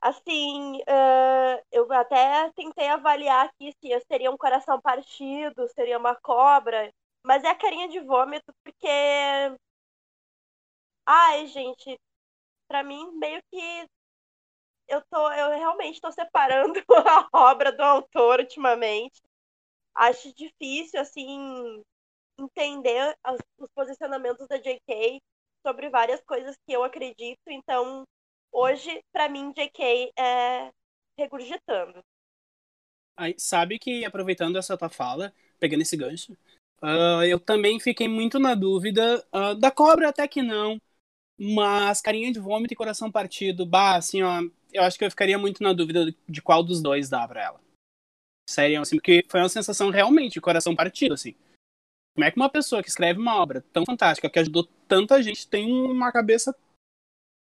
Assim, 0.00 0.80
ah, 0.88 1.62
eu 1.70 1.90
até 1.92 2.50
tentei 2.52 2.88
avaliar 2.88 3.46
aqui 3.46 3.72
se 3.80 3.90
eu 3.90 4.00
seria 4.06 4.30
um 4.30 4.36
coração 4.36 4.80
partido, 4.80 5.68
seria 5.68 5.98
uma 5.98 6.14
cobra, 6.16 6.90
mas 7.22 7.44
é 7.44 7.48
a 7.48 7.54
carinha 7.54 7.88
de 7.88 8.00
vômito 8.00 8.52
porque. 8.64 8.88
Ai, 11.06 11.46
gente, 11.48 11.98
pra 12.68 12.82
mim 12.84 13.10
meio 13.18 13.42
que 13.50 13.88
eu 14.88 15.02
tô, 15.10 15.32
eu 15.32 15.50
realmente 15.58 16.00
tô 16.00 16.10
separando 16.12 16.74
a 17.06 17.28
obra 17.32 17.72
do 17.72 17.82
autor 17.82 18.40
ultimamente. 18.40 19.20
Acho 19.94 20.32
difícil, 20.34 21.00
assim, 21.00 21.82
entender 22.38 23.14
os 23.58 23.68
posicionamentos 23.74 24.46
da 24.48 24.56
JK 24.58 25.18
sobre 25.66 25.90
várias 25.90 26.20
coisas 26.22 26.56
que 26.66 26.72
eu 26.72 26.82
acredito. 26.84 27.40
Então, 27.48 28.04
hoje, 28.52 29.00
pra 29.12 29.28
mim, 29.28 29.52
JK 29.52 30.10
é 30.18 30.70
regurgitando. 31.18 32.00
Aí, 33.16 33.34
sabe 33.36 33.78
que, 33.78 34.04
aproveitando 34.04 34.56
essa 34.56 34.76
tua 34.78 34.88
fala, 34.88 35.32
pegando 35.58 35.82
esse 35.82 35.96
gancho, 35.96 36.36
ah, 36.82 37.26
eu 37.26 37.38
também 37.38 37.78
fiquei 37.78 38.08
muito 38.08 38.38
na 38.38 38.54
dúvida 38.54 39.22
ah, 39.30 39.52
da 39.54 39.70
cobra, 39.70 40.08
até 40.08 40.26
que 40.26 40.40
não, 40.42 40.80
mas 41.38 42.00
carinha 42.00 42.32
de 42.32 42.40
vômito 42.40 42.74
e 42.74 42.76
coração 42.76 43.10
partido, 43.12 43.66
bah, 43.66 43.96
assim, 43.96 44.22
ó, 44.22 44.42
eu 44.72 44.82
acho 44.84 44.98
que 44.98 45.04
eu 45.04 45.10
ficaria 45.10 45.38
muito 45.38 45.62
na 45.62 45.72
dúvida 45.72 46.14
de 46.28 46.42
qual 46.42 46.62
dos 46.62 46.82
dois 46.82 47.10
dá 47.10 47.26
pra 47.28 47.42
ela. 47.44 47.60
Sério, 48.50 48.82
assim, 48.82 48.96
porque 48.96 49.24
foi 49.28 49.38
uma 49.38 49.48
sensação 49.48 49.90
realmente 49.90 50.32
de 50.32 50.40
coração 50.40 50.74
partido, 50.74 51.14
assim. 51.14 51.36
Como 52.16 52.24
é 52.24 52.32
que 52.32 52.36
uma 52.36 52.50
pessoa 52.50 52.82
que 52.82 52.88
escreve 52.88 53.20
uma 53.20 53.36
obra 53.36 53.64
tão 53.72 53.86
fantástica, 53.86 54.28
que 54.28 54.40
ajudou 54.40 54.66
tanta 54.88 55.22
gente, 55.22 55.48
tem 55.48 55.72
uma 55.72 56.10
cabeça 56.10 56.52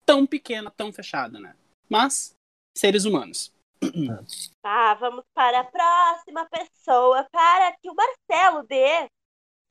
tão 0.06 0.28
pequena, 0.28 0.70
tão 0.70 0.94
fechada, 0.94 1.40
né? 1.40 1.56
Mas, 1.90 2.36
seres 2.78 3.06
humanos. 3.06 3.52
Tá, 4.62 4.94
vamos 5.02 5.26
para 5.34 5.62
a 5.62 5.64
próxima 5.64 6.46
pessoa, 6.46 7.28
para 7.32 7.76
que 7.78 7.90
o 7.90 7.96
Marcelo 7.96 8.62
dê 8.68 9.08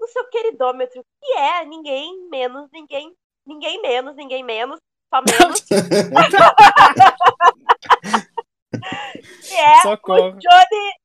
o 0.00 0.08
seu 0.08 0.28
queridômetro, 0.30 1.00
que 1.22 1.32
é 1.34 1.64
ninguém 1.64 2.28
menos, 2.28 2.68
ninguém, 2.72 3.14
ninguém 3.46 3.80
menos, 3.80 4.16
ninguém 4.16 4.42
menos, 4.42 4.80
só 5.14 5.22
menos, 5.22 5.60
que 9.48 9.54
é 9.54 9.82
Socorro. 9.82 10.32
Johnny 10.32 10.99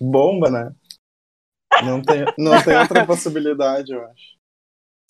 Bomba, 0.00 0.50
né? 0.50 0.74
Não 1.84 2.02
tem, 2.02 2.24
não 2.38 2.62
tem 2.62 2.76
outra 2.76 3.04
possibilidade, 3.06 3.92
eu 3.92 4.04
acho. 4.06 4.36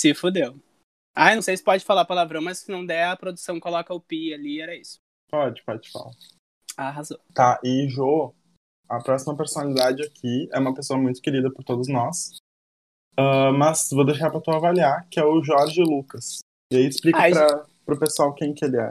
Se 0.01 0.14
fudeu. 0.14 0.61
Ai, 1.14 1.35
não 1.35 1.43
sei 1.43 1.57
se 1.57 1.62
pode 1.62 1.85
falar 1.85 2.05
palavrão, 2.05 2.43
mas 2.43 2.59
se 2.59 2.71
não 2.71 2.85
der, 2.85 3.05
a 3.05 3.17
produção 3.17 3.61
coloca 3.61 3.95
o 3.95 4.01
pi 4.01 4.35
ali, 4.35 4.61
era 4.61 4.75
isso. 4.75 4.99
Pode, 5.31 5.62
pode 5.64 5.90
falar. 5.90 6.12
Arrasou. 6.77 7.19
Tá, 7.33 7.61
e 7.62 7.88
Jô, 7.88 8.35
a 8.88 8.99
próxima 9.03 9.37
personalidade 9.37 10.03
aqui 10.03 10.49
é 10.53 10.59
uma 10.59 10.75
pessoa 10.75 10.99
muito 10.99 11.21
querida 11.21 11.51
por 11.53 11.64
todos 11.64 11.88
nós. 11.88 12.37
Ah, 13.17 13.53
mas 13.53 13.88
vou 13.90 14.05
deixar 14.05 14.31
pra 14.31 14.40
tu 14.40 14.51
avaliar, 14.51 15.07
que 15.09 15.21
é 15.21 15.25
o 15.25 15.43
Jorge 15.43 15.83
Lucas. 15.83 16.40
E 16.73 16.77
aí 16.77 16.87
explica 16.87 17.19
Ai, 17.19 17.31
pra, 17.31 17.67
pro 17.87 17.99
pessoal 17.99 18.35
quem 18.35 18.53
que 18.53 18.64
ele 18.64 18.77
é. 18.77 18.90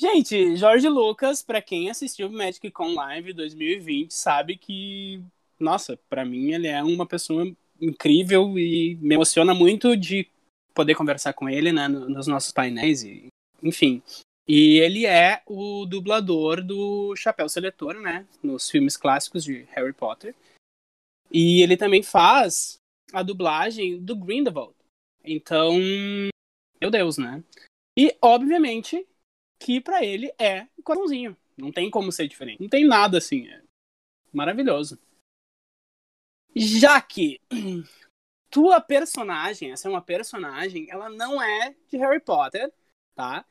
Gente, 0.00 0.54
Jorge 0.54 0.88
Lucas, 0.88 1.42
pra 1.42 1.60
quem 1.60 1.90
assistiu 1.90 2.30
Magic 2.30 2.70
Con 2.70 2.94
Live 2.94 3.32
2020, 3.32 4.12
sabe 4.14 4.56
que, 4.56 5.20
nossa, 5.58 5.98
pra 6.08 6.24
mim 6.24 6.52
ele 6.52 6.68
é 6.68 6.80
uma 6.84 7.04
pessoa 7.04 7.44
incrível 7.80 8.56
e 8.56 8.96
me 9.00 9.16
emociona 9.16 9.52
muito 9.52 9.96
de 9.96 10.28
poder 10.72 10.94
conversar 10.94 11.32
com 11.32 11.48
ele, 11.48 11.72
né, 11.72 11.88
no- 11.88 12.08
nos 12.08 12.28
nossos 12.28 12.52
painéis, 12.52 13.02
e, 13.02 13.26
enfim. 13.60 14.00
E 14.46 14.78
ele 14.78 15.04
é 15.04 15.42
o 15.44 15.84
dublador 15.84 16.62
do 16.62 17.16
Chapéu 17.16 17.48
Seletor, 17.48 17.94
né, 17.94 18.24
nos 18.40 18.70
filmes 18.70 18.96
clássicos 18.96 19.42
de 19.42 19.64
Harry 19.72 19.92
Potter. 19.92 20.32
E 21.30 21.60
ele 21.60 21.76
também 21.76 22.04
faz 22.04 22.78
a 23.12 23.22
dublagem 23.24 23.98
do 23.98 24.14
Grindelwald. 24.14 24.74
Então, 25.24 25.76
meu 26.80 26.88
Deus, 26.90 27.18
né? 27.18 27.42
E, 27.98 28.16
obviamente, 28.22 29.04
que 29.58 29.80
pra 29.80 30.04
ele 30.04 30.32
é 30.38 30.66
coraçãozinho. 30.82 31.36
Não 31.56 31.72
tem 31.72 31.90
como 31.90 32.12
ser 32.12 32.28
diferente. 32.28 32.60
Não 32.60 32.68
tem 32.68 32.86
nada 32.86 33.18
assim. 33.18 33.48
É 33.48 33.62
maravilhoso. 34.32 34.98
Já 36.54 37.00
que 37.00 37.40
tua 38.50 38.80
personagem, 38.80 39.72
essa 39.72 39.88
é 39.88 39.90
uma 39.90 40.02
personagem, 40.02 40.86
ela 40.90 41.08
não 41.08 41.42
é 41.42 41.74
de 41.88 41.96
Harry 41.96 42.20
Potter, 42.20 42.72
tá? 43.14 43.44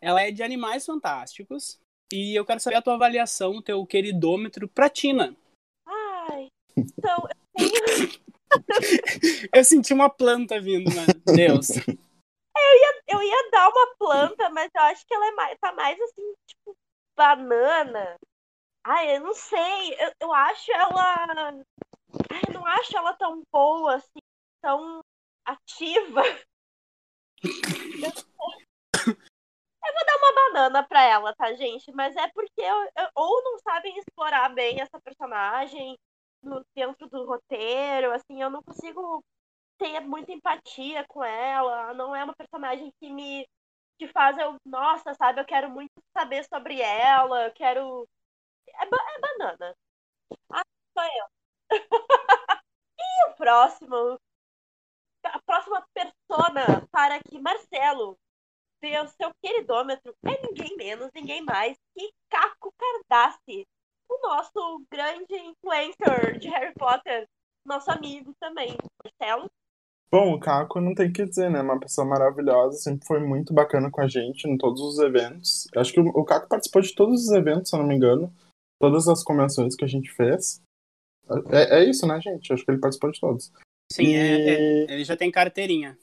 Ela 0.00 0.22
é 0.22 0.30
de 0.30 0.42
Animais 0.42 0.84
Fantásticos. 0.84 1.78
E 2.12 2.34
eu 2.38 2.44
quero 2.44 2.60
saber 2.60 2.76
a 2.76 2.82
tua 2.82 2.94
avaliação, 2.94 3.56
o 3.56 3.62
teu 3.62 3.84
queridômetro 3.86 4.68
pra 4.68 4.90
Tina. 4.90 5.34
Ai, 5.86 6.48
então, 6.76 7.26
eu 7.56 7.70
tenho, 7.70 8.24
Eu 9.52 9.64
senti 9.64 9.92
uma 9.92 10.10
planta 10.10 10.60
vindo, 10.60 10.90
né? 10.94 11.06
Deus. 11.34 11.70
eu 11.86 12.80
ia 12.80 12.93
dar 13.54 13.68
uma 13.68 13.94
planta, 13.96 14.50
mas 14.50 14.70
eu 14.74 14.82
acho 14.82 15.06
que 15.06 15.14
ela 15.14 15.26
é 15.28 15.32
mais, 15.32 15.58
tá 15.58 15.72
mais 15.72 16.00
assim, 16.00 16.34
tipo, 16.46 16.76
banana. 17.16 18.18
Ai, 18.84 19.16
eu 19.16 19.20
não 19.20 19.34
sei, 19.34 19.94
eu, 19.94 20.12
eu 20.20 20.32
acho 20.32 20.72
ela. 20.72 21.26
Ai, 22.30 22.42
eu 22.48 22.54
não 22.54 22.66
acho 22.66 22.96
ela 22.96 23.14
tão 23.14 23.42
boa, 23.52 23.96
assim, 23.96 24.20
tão 24.60 25.00
ativa. 25.44 26.22
Eu 29.86 29.92
vou 29.92 30.06
dar 30.06 30.16
uma 30.16 30.34
banana 30.34 30.82
pra 30.88 31.02
ela, 31.02 31.34
tá, 31.34 31.52
gente? 31.54 31.92
Mas 31.92 32.16
é 32.16 32.26
porque 32.32 32.60
eu- 32.60 32.90
eu- 32.96 33.10
ou 33.14 33.42
não 33.42 33.58
sabem 33.58 33.96
explorar 33.98 34.48
bem 34.48 34.80
essa 34.80 34.98
personagem, 35.00 35.96
no, 36.42 36.64
dentro 36.74 37.08
do 37.08 37.26
roteiro, 37.26 38.12
assim, 38.12 38.40
eu 38.42 38.50
não 38.50 38.62
consigo 38.62 39.22
ter 39.78 40.00
muita 40.00 40.32
empatia 40.32 41.04
com 41.08 41.22
ela. 41.24 41.94
Não 41.94 42.14
é 42.14 42.24
uma 42.24 42.34
personagem 42.34 42.92
que 43.00 43.10
me 43.10 43.46
que 43.98 44.08
faz 44.08 44.36
eu, 44.38 44.56
nossa, 44.64 45.14
sabe, 45.14 45.40
eu 45.40 45.44
quero 45.44 45.70
muito 45.70 45.92
saber 46.16 46.44
sobre 46.44 46.80
ela, 46.80 47.46
eu 47.46 47.52
quero. 47.52 48.08
É, 48.68 48.86
ba 48.86 48.98
é 49.16 49.20
banana. 49.20 49.76
Ah, 50.52 50.62
sou 50.96 51.04
eu. 51.04 51.26
e 52.98 53.30
o 53.30 53.34
próximo? 53.36 54.18
A 55.24 55.40
próxima 55.42 55.86
persona 55.94 56.86
para 56.90 57.20
que 57.22 57.40
Marcelo 57.40 58.18
dê 58.80 58.98
o 59.00 59.08
seu 59.08 59.32
queridômetro 59.42 60.14
é 60.26 60.46
ninguém 60.46 60.76
menos, 60.76 61.10
ninguém 61.14 61.42
mais 61.42 61.76
que 61.94 62.12
Caco 62.28 62.72
Cardassi, 62.76 63.66
o 64.08 64.18
nosso 64.20 64.84
grande 64.90 65.34
influencer 65.34 66.38
de 66.38 66.48
Harry 66.48 66.74
Potter, 66.74 67.28
nosso 67.64 67.90
amigo 67.90 68.34
também. 68.38 68.76
Marcelo? 69.02 69.50
Bom, 70.14 70.32
o 70.32 70.38
Caco 70.38 70.80
não 70.80 70.94
tem 70.94 71.08
o 71.08 71.12
que 71.12 71.24
dizer, 71.24 71.50
né? 71.50 71.60
Uma 71.60 71.80
pessoa 71.80 72.06
maravilhosa, 72.06 72.78
sempre 72.78 73.04
foi 73.04 73.18
muito 73.18 73.52
bacana 73.52 73.90
com 73.90 74.00
a 74.00 74.06
gente 74.06 74.48
em 74.48 74.56
todos 74.56 74.80
os 74.80 75.00
eventos. 75.00 75.66
Acho 75.74 75.92
que 75.92 75.98
o 75.98 76.24
Caco 76.24 76.48
participou 76.48 76.80
de 76.80 76.94
todos 76.94 77.24
os 77.24 77.32
eventos, 77.32 77.68
se 77.68 77.74
eu 77.74 77.80
não 77.80 77.88
me 77.88 77.96
engano. 77.96 78.32
Todas 78.80 79.08
as 79.08 79.24
convenções 79.24 79.74
que 79.74 79.84
a 79.84 79.88
gente 79.88 80.12
fez. 80.12 80.62
É, 81.50 81.80
é 81.80 81.90
isso, 81.90 82.06
né, 82.06 82.20
gente? 82.20 82.52
Acho 82.52 82.64
que 82.64 82.70
ele 82.70 82.78
participou 82.78 83.10
de 83.10 83.18
todos. 83.18 83.52
Sim, 83.92 84.04
e... 84.04 84.14
é, 84.14 84.84
é, 84.84 84.94
ele 84.94 85.04
já 85.04 85.16
tem 85.16 85.32
carteirinha. 85.32 85.98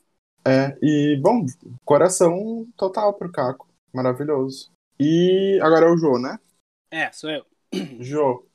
É, 0.45 0.77
e, 0.81 1.15
bom, 1.21 1.45
coração 1.85 2.67
total 2.75 3.13
pro 3.13 3.31
Caco. 3.31 3.69
Maravilhoso. 3.93 4.71
E 4.99 5.57
agora 5.61 5.85
é 5.85 5.89
o 5.89 5.95
Jô, 5.95 6.19
né? 6.19 6.37
É, 6.91 7.09
sou 7.13 7.29
eu. 7.29 7.45
Jô, 8.01 8.45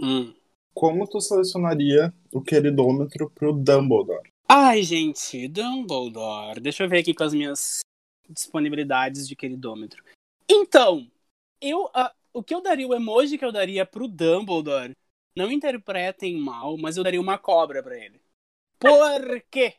hum. 0.00 0.32
como 0.72 1.08
tu 1.08 1.20
selecionaria 1.20 2.14
o 2.32 2.40
queridômetro 2.40 3.28
pro 3.30 3.52
Dumbledore? 3.52 4.31
Ai, 4.54 4.82
gente, 4.82 5.48
Dumbledore. 5.48 6.60
Deixa 6.60 6.84
eu 6.84 6.88
ver 6.88 6.98
aqui 6.98 7.14
com 7.14 7.24
as 7.24 7.32
minhas 7.32 7.80
disponibilidades 8.28 9.26
de 9.26 9.34
queridômetro. 9.34 10.04
Então, 10.46 11.10
eu, 11.58 11.86
uh, 11.86 12.10
o 12.34 12.42
que 12.42 12.54
eu 12.54 12.60
daria, 12.60 12.86
o 12.86 12.92
emoji 12.92 13.38
que 13.38 13.44
eu 13.46 13.50
daria 13.50 13.86
pro 13.86 14.06
Dumbledore, 14.06 14.94
não 15.34 15.50
interpretem 15.50 16.36
mal, 16.36 16.76
mas 16.76 16.98
eu 16.98 17.02
daria 17.02 17.18
uma 17.18 17.38
cobra 17.38 17.82
para 17.82 17.96
ele. 17.96 18.20
Por 18.78 19.40
quê? 19.50 19.76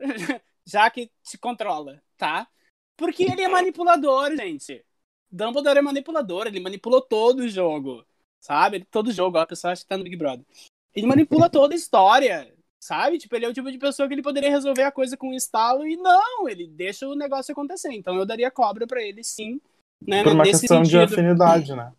Já 0.64 0.88
que 0.88 1.10
te 1.22 1.36
controla, 1.36 2.02
tá? 2.16 2.48
Porque 2.96 3.24
ele 3.24 3.42
é 3.42 3.48
manipulador, 3.48 4.34
gente. 4.34 4.82
Dumbledore 5.30 5.80
é 5.80 5.82
manipulador, 5.82 6.46
ele 6.46 6.58
manipulou 6.58 7.02
todo 7.02 7.40
o 7.40 7.48
jogo. 7.48 8.02
Sabe? 8.40 8.82
Todo 8.86 9.12
jogo, 9.12 9.36
a 9.36 9.46
pessoa 9.46 9.74
acha 9.74 9.82
que 9.82 9.88
tá 9.88 9.98
no 9.98 10.04
Big 10.04 10.16
Brother. 10.16 10.46
Ele 10.94 11.06
manipula 11.06 11.50
toda 11.50 11.74
a 11.74 11.76
história. 11.76 12.53
Sabe? 12.84 13.16
Tipo, 13.16 13.34
ele 13.34 13.46
é 13.46 13.48
o 13.48 13.54
tipo 13.54 13.72
de 13.72 13.78
pessoa 13.78 14.06
que 14.06 14.12
ele 14.12 14.20
poderia 14.20 14.50
resolver 14.50 14.82
a 14.82 14.92
coisa 14.92 15.16
com 15.16 15.30
um 15.30 15.34
estalo 15.34 15.88
e 15.88 15.96
não, 15.96 16.46
ele 16.46 16.66
deixa 16.66 17.08
o 17.08 17.14
negócio 17.14 17.50
acontecer. 17.50 17.90
Então 17.94 18.14
eu 18.14 18.26
daria 18.26 18.50
cobra 18.50 18.86
para 18.86 19.02
ele, 19.02 19.24
sim. 19.24 19.58
Né? 20.06 20.22
Por 20.22 20.34
uma 20.34 20.44
Nesse 20.44 20.60
questão 20.60 20.84
sentido. 20.84 21.06
de 21.06 21.14
afinidade, 21.14 21.74
né? 21.74 21.94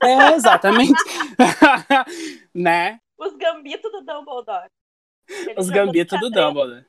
É, 0.00 0.34
exatamente. 0.34 0.92
né? 2.54 3.00
Os 3.18 3.34
gambitos 3.34 3.90
do 3.90 4.00
Dumbledore. 4.00 4.68
Ele 5.28 5.58
Os 5.58 5.68
gambitos 5.68 6.20
do 6.20 6.30
Dumbledore. 6.30 6.86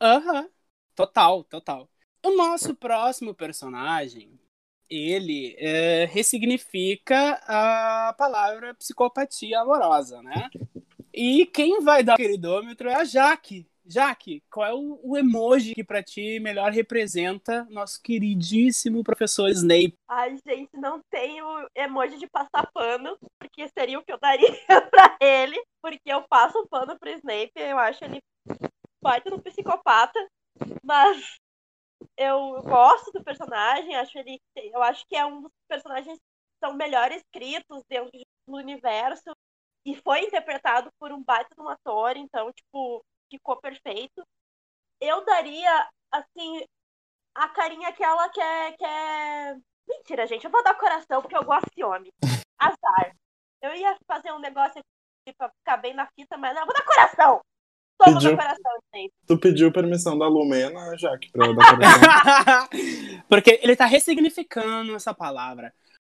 Aham. 0.00 0.40
Uhum. 0.40 0.48
Total, 0.96 1.44
total. 1.44 1.88
O 2.26 2.36
nosso 2.36 2.74
próximo 2.74 3.32
personagem, 3.32 4.36
ele 4.90 5.54
é, 5.56 6.06
ressignifica 6.06 7.40
a 7.46 8.12
palavra 8.18 8.74
psicopatia 8.74 9.60
amorosa, 9.60 10.20
né? 10.20 10.50
E 11.14 11.44
quem 11.46 11.80
vai 11.80 12.02
dar 12.02 12.14
o 12.14 12.16
queridômetro 12.16 12.88
é 12.88 12.94
a 12.94 13.04
Jaque. 13.04 13.66
Jaque, 13.84 14.42
qual 14.50 14.66
é 14.66 14.72
o, 14.72 15.00
o, 15.02 15.18
emoji 15.18 15.74
que 15.74 15.82
pra 15.82 16.02
ti 16.02 16.38
melhor 16.38 16.70
representa 16.70 17.64
nosso 17.68 18.00
queridíssimo 18.00 19.02
professor 19.02 19.50
Snape? 19.50 19.98
Ai, 20.08 20.38
gente, 20.46 20.70
não 20.74 21.00
tenho 21.10 21.44
emoji 21.74 22.16
de 22.16 22.28
passar 22.28 22.70
pano, 22.72 23.18
porque 23.38 23.68
seria 23.76 23.98
o 23.98 24.04
que 24.04 24.12
eu 24.12 24.18
daria 24.18 24.48
pra 24.90 25.16
ele, 25.20 25.60
porque 25.82 26.12
eu 26.12 26.22
passo 26.28 26.60
um 26.60 26.66
pano 26.66 26.96
pro 26.98 27.10
Snape, 27.10 27.52
eu 27.56 27.78
acho 27.78 28.04
ele 28.04 28.20
pode 29.02 29.28
no 29.28 29.42
psicopata, 29.42 30.18
mas 30.82 31.36
eu 32.16 32.62
gosto 32.62 33.10
do 33.10 33.24
personagem, 33.24 33.96
acho 33.96 34.16
ele, 34.16 34.40
eu 34.56 34.80
acho 34.82 35.04
que 35.08 35.16
é 35.16 35.26
um 35.26 35.42
dos 35.42 35.52
personagens 35.68 36.18
que 36.18 36.64
são 36.64 36.74
melhor 36.74 37.10
escritos 37.10 37.82
dentro 37.88 38.10
do 38.46 38.56
universo 38.56 39.32
e 39.84 39.96
foi 39.96 40.20
interpretado 40.20 40.90
por 40.98 41.12
um 41.12 41.22
baita 41.22 41.54
de 41.54 41.60
um 41.60 41.68
ator, 41.68 42.16
então, 42.16 42.52
tipo, 42.52 43.04
ficou 43.30 43.60
perfeito. 43.60 44.22
Eu 45.00 45.24
daria, 45.24 45.88
assim, 46.10 46.64
a 47.34 47.48
carinha 47.48 47.88
aquela 47.88 48.28
que 48.28 48.40
é, 48.40 48.72
que 48.72 48.84
é. 48.84 49.56
Mentira, 49.88 50.26
gente, 50.26 50.44
eu 50.44 50.50
vou 50.50 50.62
dar 50.62 50.78
coração 50.78 51.20
porque 51.20 51.36
eu 51.36 51.44
gosto 51.44 51.68
de 51.74 51.82
homem. 51.82 52.12
Azar. 52.58 53.16
Eu 53.60 53.74
ia 53.74 53.96
fazer 54.06 54.32
um 54.32 54.38
negócio 54.38 54.80
aqui 54.80 55.36
pra 55.36 55.50
ficar 55.50 55.76
bem 55.76 55.94
na 55.94 56.06
fita, 56.14 56.36
mas 56.36 56.54
não, 56.54 56.62
eu 56.62 56.66
vou 56.66 56.74
dar 56.74 56.84
coração! 56.84 57.40
Toma 57.98 58.18
pediu, 58.18 58.36
coração, 58.36 58.72
gente. 58.94 59.12
Tu 59.26 59.38
pediu 59.38 59.72
permissão 59.72 60.18
da 60.18 60.26
Lumena, 60.26 60.96
Jaque, 60.98 61.30
pra 61.30 61.46
eu 61.46 61.54
dar 61.54 61.70
coração. 61.70 62.68
porque 63.28 63.60
ele 63.62 63.76
tá 63.76 63.84
ressignificando 63.84 64.94
essa 64.96 65.14
palavra. 65.14 65.72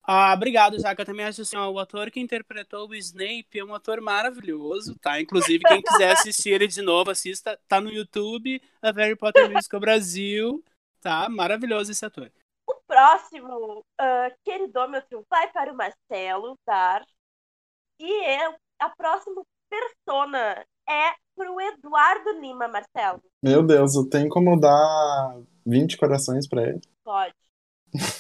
Ah, 0.07 0.35
obrigado, 0.35 0.79
Jaca. 0.79 1.01
Eu 1.01 1.07
também 1.07 1.25
acho 1.25 1.40
assim, 1.40 1.57
ó, 1.57 1.71
o 1.71 1.79
ator 1.79 2.11
que 2.11 2.21
interpretou 2.21 2.88
o 2.88 2.95
Snape 2.95 3.59
é 3.59 3.64
um 3.64 3.75
ator 3.75 4.03
maravilhoso, 4.03 4.95
tá? 4.99 5.19
Inclusive, 5.19 5.64
quem 5.64 5.81
quiser 5.81 6.12
assistir 6.12 6.51
ele 6.51 6.67
de 6.67 6.83
novo, 6.83 7.11
assista. 7.11 7.59
Tá 7.67 7.81
no 7.81 7.90
YouTube, 7.90 8.61
a 8.83 8.90
Harry 8.90 9.17
Potter 9.17 9.51
Musical 9.51 9.81
Brasil, 9.81 10.62
tá? 11.01 11.27
Maravilhoso 11.31 11.90
esse 11.90 12.05
ator. 12.05 12.31
O 12.69 12.75
próximo 12.87 13.79
uh, 13.79 14.37
queridômetro 14.45 15.25
vai 15.31 15.51
para 15.51 15.73
o 15.73 15.77
Marcelo 15.77 16.55
Dar. 16.67 17.03
E 17.99 18.25
é, 18.25 18.55
a 18.81 18.90
próxima 18.90 19.43
persona 19.71 20.67
é 20.87 21.14
pro 21.35 21.61
Eduardo 21.61 22.40
Lima, 22.40 22.69
Marcelo. 22.69 23.23
Meu 23.43 23.62
Deus, 23.62 23.95
eu 23.95 24.09
tenho 24.09 24.29
como 24.29 24.61
dar 24.61 25.40
20 25.64 25.97
corações 25.97 26.47
para 26.47 26.62
ele? 26.69 26.81
Pode. 27.03 27.35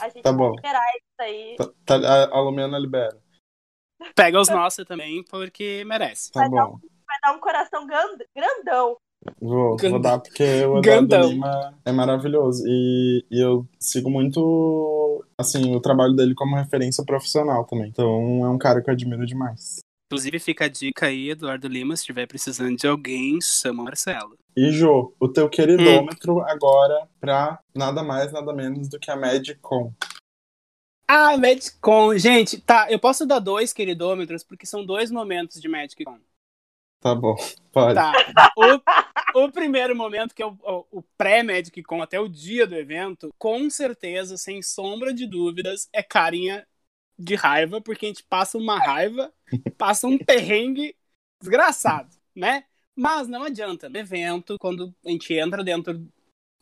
A 0.00 0.08
gente 0.08 0.22
tá 0.22 0.32
bom. 0.32 0.54
liberar 0.54 0.80
isso 0.96 1.20
aí. 1.20 1.56
Tá, 1.56 1.70
tá, 1.84 1.94
a, 1.96 2.36
a 2.36 2.40
Lumena 2.40 2.78
libera. 2.78 3.18
Pega 4.14 4.40
os 4.40 4.48
nossos 4.48 4.84
também, 4.84 5.22
porque 5.24 5.84
merece. 5.84 6.30
Tá 6.30 6.40
vai 6.40 6.48
bom. 6.48 6.56
Dar 6.56 6.66
um, 6.68 6.78
vai 7.06 7.18
dar 7.22 7.32
um 7.32 7.40
coração 7.40 7.86
grandão. 7.86 8.96
Vou, 9.40 9.76
vou 9.78 9.98
dar, 9.98 10.18
porque 10.18 10.42
o 10.66 10.78
Eduardo 10.78 11.28
Lima 11.28 11.78
é 11.84 11.92
maravilhoso. 11.92 12.62
E, 12.66 13.24
e 13.30 13.40
eu 13.40 13.66
sigo 13.80 14.10
muito, 14.10 15.24
assim, 15.38 15.74
o 15.74 15.80
trabalho 15.80 16.14
dele 16.14 16.34
como 16.34 16.56
referência 16.56 17.04
profissional 17.04 17.64
também. 17.64 17.88
Então 17.88 18.44
é 18.44 18.48
um 18.48 18.58
cara 18.58 18.82
que 18.82 18.90
eu 18.90 18.94
admiro 18.94 19.24
demais. 19.24 19.78
Inclusive, 20.06 20.38
fica 20.38 20.66
a 20.66 20.68
dica 20.68 21.06
aí, 21.06 21.30
Eduardo 21.30 21.66
Lima, 21.66 21.96
se 21.96 22.02
estiver 22.02 22.26
precisando 22.26 22.76
de 22.76 22.86
alguém, 22.86 23.40
chama 23.40 23.82
o 23.82 23.84
Marcelo. 23.86 24.36
E 24.56 24.70
Jô, 24.70 25.14
o 25.18 25.28
teu 25.28 25.48
queridômetro 25.48 26.36
hum. 26.36 26.42
agora 26.42 27.08
pra 27.20 27.58
nada 27.74 28.02
mais, 28.02 28.32
nada 28.32 28.52
menos 28.52 28.88
do 28.88 29.00
que 29.00 29.10
a 29.10 29.16
Medicom. 29.16 29.92
Ah, 31.08 31.36
Medicom. 31.36 32.16
Gente, 32.16 32.60
tá, 32.60 32.90
eu 32.90 32.98
posso 32.98 33.26
dar 33.26 33.40
dois 33.40 33.72
queridômetros 33.72 34.44
porque 34.44 34.64
são 34.64 34.84
dois 34.84 35.10
momentos 35.10 35.60
de 35.60 35.68
Medicom. 35.68 36.18
Tá 37.00 37.14
bom, 37.14 37.36
pode. 37.70 37.96
Tá. 37.96 38.12
O, 39.34 39.44
o 39.44 39.52
primeiro 39.52 39.94
momento, 39.94 40.34
que 40.34 40.42
é 40.42 40.46
o, 40.46 40.56
o, 40.90 41.02
pré-Medicom, 41.18 42.00
até 42.00 42.18
o 42.18 42.28
dia 42.28 42.66
do 42.66 42.74
evento, 42.74 43.28
com 43.36 43.68
certeza, 43.68 44.38
sem 44.38 44.62
sombra 44.62 45.12
de 45.12 45.26
dúvidas, 45.26 45.86
é 45.92 46.02
carinha 46.02 46.66
de 47.18 47.34
raiva, 47.34 47.80
porque 47.80 48.06
a 48.06 48.08
gente 48.08 48.22
passa 48.22 48.56
uma 48.56 48.78
raiva, 48.78 49.30
passa 49.76 50.06
um 50.06 50.16
perrengue 50.16 50.96
desgraçado, 51.40 52.16
né? 52.34 52.64
Mas 52.96 53.28
não 53.28 53.42
adianta. 53.42 53.88
No 53.88 53.98
evento, 53.98 54.56
quando 54.58 54.94
a 55.04 55.10
gente 55.10 55.32
entra 55.34 55.64
dentro 55.64 56.06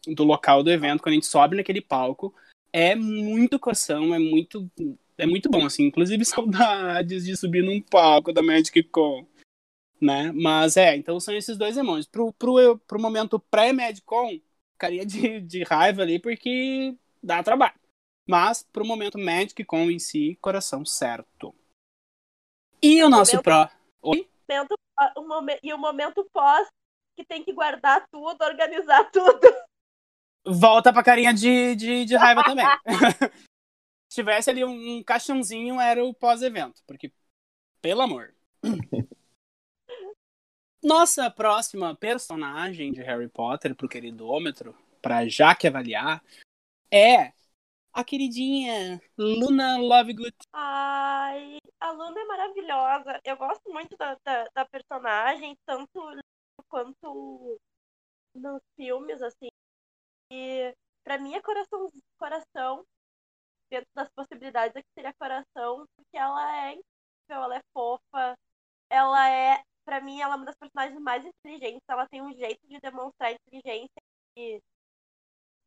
do 0.06 0.24
local 0.24 0.62
do 0.62 0.70
evento, 0.70 1.02
quando 1.02 1.12
a 1.12 1.16
gente 1.16 1.26
sobe 1.26 1.56
naquele 1.56 1.80
palco, 1.80 2.34
é 2.72 2.94
muito 2.94 3.58
coração, 3.58 4.14
é 4.14 4.18
muito 4.18 4.70
é 5.18 5.26
muito 5.26 5.48
bom, 5.50 5.64
assim. 5.64 5.84
Inclusive, 5.84 6.24
saudades 6.24 7.24
de 7.24 7.36
subir 7.36 7.62
num 7.62 7.80
palco 7.80 8.32
da 8.32 8.42
Magic 8.42 8.82
Con, 8.84 9.26
né? 10.00 10.32
Mas 10.32 10.76
é, 10.76 10.96
então 10.96 11.20
são 11.20 11.34
esses 11.34 11.56
dois 11.56 11.76
emojis. 11.76 12.06
Pro, 12.06 12.32
pro, 12.32 12.78
pro 12.78 13.00
momento 13.00 13.38
pré-Magic 13.38 14.02
Con, 14.02 14.40
ficaria 14.72 15.04
de, 15.06 15.40
de 15.40 15.62
raiva 15.62 16.02
ali, 16.02 16.18
porque 16.18 16.96
dá 17.22 17.42
trabalho. 17.42 17.78
Mas, 18.26 18.62
pro 18.72 18.84
momento 18.84 19.18
Magic 19.18 19.64
Con 19.64 19.90
em 19.90 19.98
si, 19.98 20.38
coração 20.40 20.84
certo. 20.84 21.54
E 22.82 23.02
o 23.02 23.08
nosso 23.08 23.32
momento, 23.32 23.44
pró... 23.44 23.68
Oi? 24.02 24.28
Momento, 24.48 24.74
o 25.16 25.26
momento, 25.26 25.60
e 25.62 25.72
o 25.72 25.78
momento 25.78 26.28
pós, 26.32 26.68
que 27.16 27.24
tem 27.24 27.42
que 27.42 27.52
guardar 27.52 28.06
tudo, 28.10 28.42
organizar 28.42 29.10
tudo. 29.10 29.40
Volta 30.44 30.92
pra 30.92 31.04
carinha 31.04 31.32
de, 31.32 31.76
de, 31.76 32.04
de 32.04 32.16
raiva 32.16 32.42
também. 32.42 32.66
Se 34.10 34.16
tivesse 34.16 34.50
ali 34.50 34.64
um, 34.64 34.98
um 34.98 35.02
caixãozinho, 35.02 35.80
era 35.80 36.04
o 36.04 36.12
pós-evento. 36.12 36.82
Porque, 36.86 37.12
pelo 37.80 38.02
amor. 38.02 38.34
Nossa 40.82 41.30
próxima 41.30 41.94
personagem 41.94 42.92
de 42.92 43.00
Harry 43.02 43.28
Potter 43.28 43.74
pro 43.74 43.88
queridômetro, 43.88 44.76
pra 45.00 45.28
já 45.28 45.54
que 45.54 45.68
avaliar, 45.68 46.22
é 46.90 47.32
a 47.92 48.04
queridinha 48.04 49.00
Luna 49.18 49.78
Lovegood. 49.78 50.34
Ai, 50.52 51.58
a 51.80 51.90
Luna 51.92 52.20
é 52.20 52.24
maravilhosa. 52.24 53.20
Eu 53.24 53.36
gosto 53.36 53.70
muito 53.70 53.96
da, 53.96 54.16
da, 54.24 54.48
da 54.54 54.64
personagem, 54.66 55.56
tanto 55.66 55.90
quanto 56.68 57.60
nos 58.34 58.62
filmes, 58.76 59.20
assim. 59.22 59.48
E 60.30 60.74
pra 61.04 61.18
mim 61.18 61.34
é 61.34 61.42
coração, 61.42 61.90
coração 62.18 62.84
dentro 63.70 63.88
das 63.94 64.08
possibilidades 64.10 64.76
aqui 64.76 64.88
seria 64.94 65.14
coração, 65.14 65.86
porque 65.96 66.16
ela 66.16 66.66
é 66.66 66.72
incrível, 66.72 67.44
ela 67.44 67.56
é 67.56 67.62
fofa, 67.72 68.38
ela 68.90 69.28
é, 69.30 69.62
pra 69.84 70.00
mim, 70.00 70.20
ela 70.20 70.34
é 70.34 70.36
uma 70.36 70.44
das 70.46 70.56
personagens 70.56 71.00
mais 71.00 71.24
inteligentes, 71.24 71.82
ela 71.88 72.06
tem 72.08 72.22
um 72.22 72.32
jeito 72.34 72.60
de 72.68 72.78
demonstrar 72.80 73.32
inteligência 73.32 74.02
que, 74.34 74.60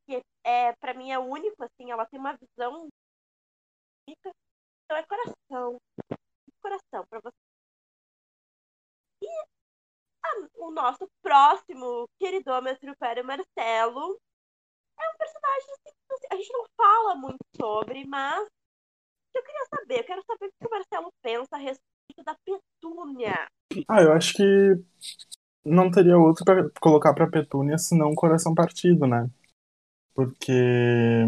que 0.06 0.22
é, 0.44 0.74
pra 0.74 0.94
mim, 0.94 1.12
é 1.12 1.20
único, 1.20 1.63
assim, 1.63 1.91
ela 1.91 2.06
tem 2.06 2.20
uma 2.20 2.38
visão 2.38 2.88
única, 4.08 4.32
então 4.86 4.98
é 4.98 5.04
coração, 5.04 5.82
coração 6.62 7.06
pra 7.10 7.20
você. 7.22 7.36
E 9.22 9.28
a, 10.24 10.65
o 10.65 10.72
nosso 10.72 11.08
próximo 11.22 12.08
queridômetro 12.20 12.96
para 12.98 13.24
Marcelo 13.24 14.20
é 14.98 15.10
um 15.10 15.18
personagem 15.18 15.74
assim, 15.74 16.28
a 16.32 16.36
gente 16.36 16.54
não 16.54 16.65
fala 16.78 17.15
muito 17.15 17.44
sobre, 17.56 18.06
mas 18.06 18.48
eu 19.34 19.44
queria 19.44 19.65
saber, 19.65 20.00
eu 20.00 20.04
quero 20.06 20.24
saber 20.26 20.46
o 20.48 20.52
que 20.60 20.68
o 20.68 20.72
Marcelo 20.72 21.13
pensa 21.22 21.56
a 21.56 21.58
respeito 21.58 22.24
da 22.24 22.36
Petúnia. 22.46 23.48
Ah, 23.88 24.02
eu 24.02 24.13
acho 24.13 24.34
que 24.34 24.44
não 25.65 25.91
teria 25.91 26.18
outro 26.18 26.46
pra 26.46 26.70
colocar 26.80 27.13
pra 27.13 27.30
Petúnia 27.30 27.78
senão 27.78 28.13
Coração 28.15 28.54
Partido, 28.54 29.08
né? 29.08 29.30
Porque 30.15 31.28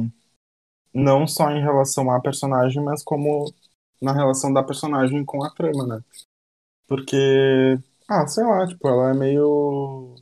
não 0.94 1.28
só 1.28 1.52
em 1.52 1.62
relação 1.62 2.10
à 2.12 2.20
personagem, 2.22 2.84
mas 2.84 3.04
como 3.04 3.54
na 4.02 4.14
relação 4.14 4.52
da 4.54 4.64
personagem 4.64 5.24
com 5.26 5.44
a 5.44 5.50
trama, 5.52 5.86
né? 5.86 6.02
Porque, 6.88 7.78
ah, 8.10 8.28
sei 8.28 8.44
lá, 8.46 8.68
tipo, 8.68 8.88
ela 8.88 9.12
é 9.12 9.14
meio 9.14 10.16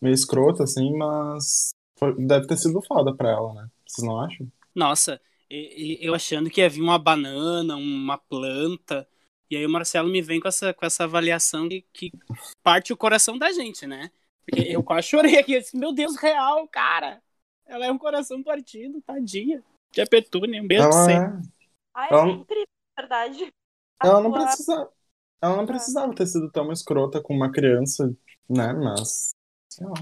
meio 0.00 0.14
escrota, 0.14 0.64
assim, 0.64 0.96
mas 0.96 1.70
foi- 1.98 2.14
deve 2.26 2.46
ter 2.46 2.56
sido 2.56 2.80
foda 2.82 3.14
pra 3.14 3.30
ela, 3.30 3.54
né? 3.54 3.68
Vocês 3.86 4.06
não 4.06 4.20
acham? 4.20 4.48
Nossa, 4.74 5.20
eu 5.50 6.14
achando 6.14 6.50
que 6.50 6.60
ia 6.60 6.68
vir 6.68 6.82
uma 6.82 6.98
banana, 6.98 7.76
uma 7.76 8.18
planta, 8.18 9.06
e 9.50 9.56
aí 9.56 9.66
o 9.66 9.70
Marcelo 9.70 10.08
me 10.08 10.22
vem 10.22 10.40
com 10.40 10.48
essa, 10.48 10.72
com 10.72 10.86
essa 10.86 11.04
avaliação 11.04 11.68
que, 11.68 11.82
que 11.92 12.12
parte 12.62 12.92
o 12.92 12.96
coração 12.96 13.36
da 13.38 13.52
gente, 13.52 13.86
né? 13.86 14.10
Porque 14.44 14.60
eu 14.60 14.82
quase 14.82 15.08
chorei 15.08 15.38
aqui, 15.38 15.54
eu 15.54 15.62
meu 15.74 15.92
Deus, 15.92 16.16
real, 16.16 16.66
cara! 16.68 17.22
Ela 17.70 17.86
é 17.86 17.92
um 17.92 17.98
coração 17.98 18.42
partido, 18.42 19.00
tadinha. 19.02 19.62
Que 19.92 20.00
é 20.00 20.04
Petúnia, 20.04 20.60
um 20.60 20.66
beijo 20.66 20.88
pra 20.88 20.96
Ela 20.96 21.04
você. 21.04 21.12
é. 21.12 21.50
Ai, 21.94 22.08
Ela- 22.10 22.26
é 22.26 22.30
incrível, 22.32 22.66
na 22.96 23.02
verdade. 23.02 23.54
A 24.00 24.08
Ela 24.08 24.20
não 24.20 24.32
precisava. 24.32 24.92
Ela 25.42 25.56
não 25.56 25.66
precisava 25.66 26.14
ter 26.14 26.26
sido 26.26 26.50
tão 26.50 26.72
escrota 26.72 27.22
com 27.22 27.32
uma 27.34 27.50
criança, 27.52 28.12
né? 28.48 28.72
Mas. 28.72 29.30
Sei 29.72 29.86
lá. 29.86 29.94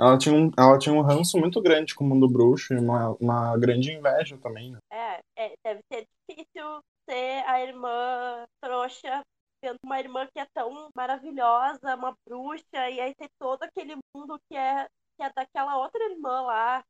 Ela 0.00 0.18
tinha 0.18 0.34
um, 0.34 0.50
ela 0.58 0.78
tinha 0.78 0.94
um 0.94 1.02
ranço 1.02 1.38
muito 1.38 1.60
grande 1.60 1.94
com 1.94 2.04
o 2.04 2.06
mundo 2.08 2.28
bruxo 2.28 2.74
e 2.74 2.78
uma, 2.78 3.10
uma 3.20 3.56
grande 3.56 3.92
inveja 3.92 4.36
também, 4.38 4.72
né? 4.72 4.78
É, 4.92 5.20
é, 5.36 5.54
deve 5.64 5.80
ser 5.92 6.06
difícil 6.28 6.80
ser 7.08 7.44
a 7.46 7.60
irmã 7.60 8.44
trouxa, 8.60 9.22
tendo 9.60 9.76
uma 9.84 9.98
irmã 9.98 10.26
que 10.26 10.38
é 10.38 10.46
tão 10.54 10.88
maravilhosa, 10.94 11.96
uma 11.96 12.14
bruxa, 12.28 12.90
e 12.90 13.00
aí 13.00 13.14
ter 13.14 13.28
todo 13.40 13.62
aquele 13.62 13.96
mundo 14.14 14.38
que 14.48 14.56
é, 14.56 14.86
que 15.18 15.22
é 15.24 15.32
daquela 15.34 15.76
outra 15.76 16.02
irmã 16.04 16.42
lá, 16.42 16.84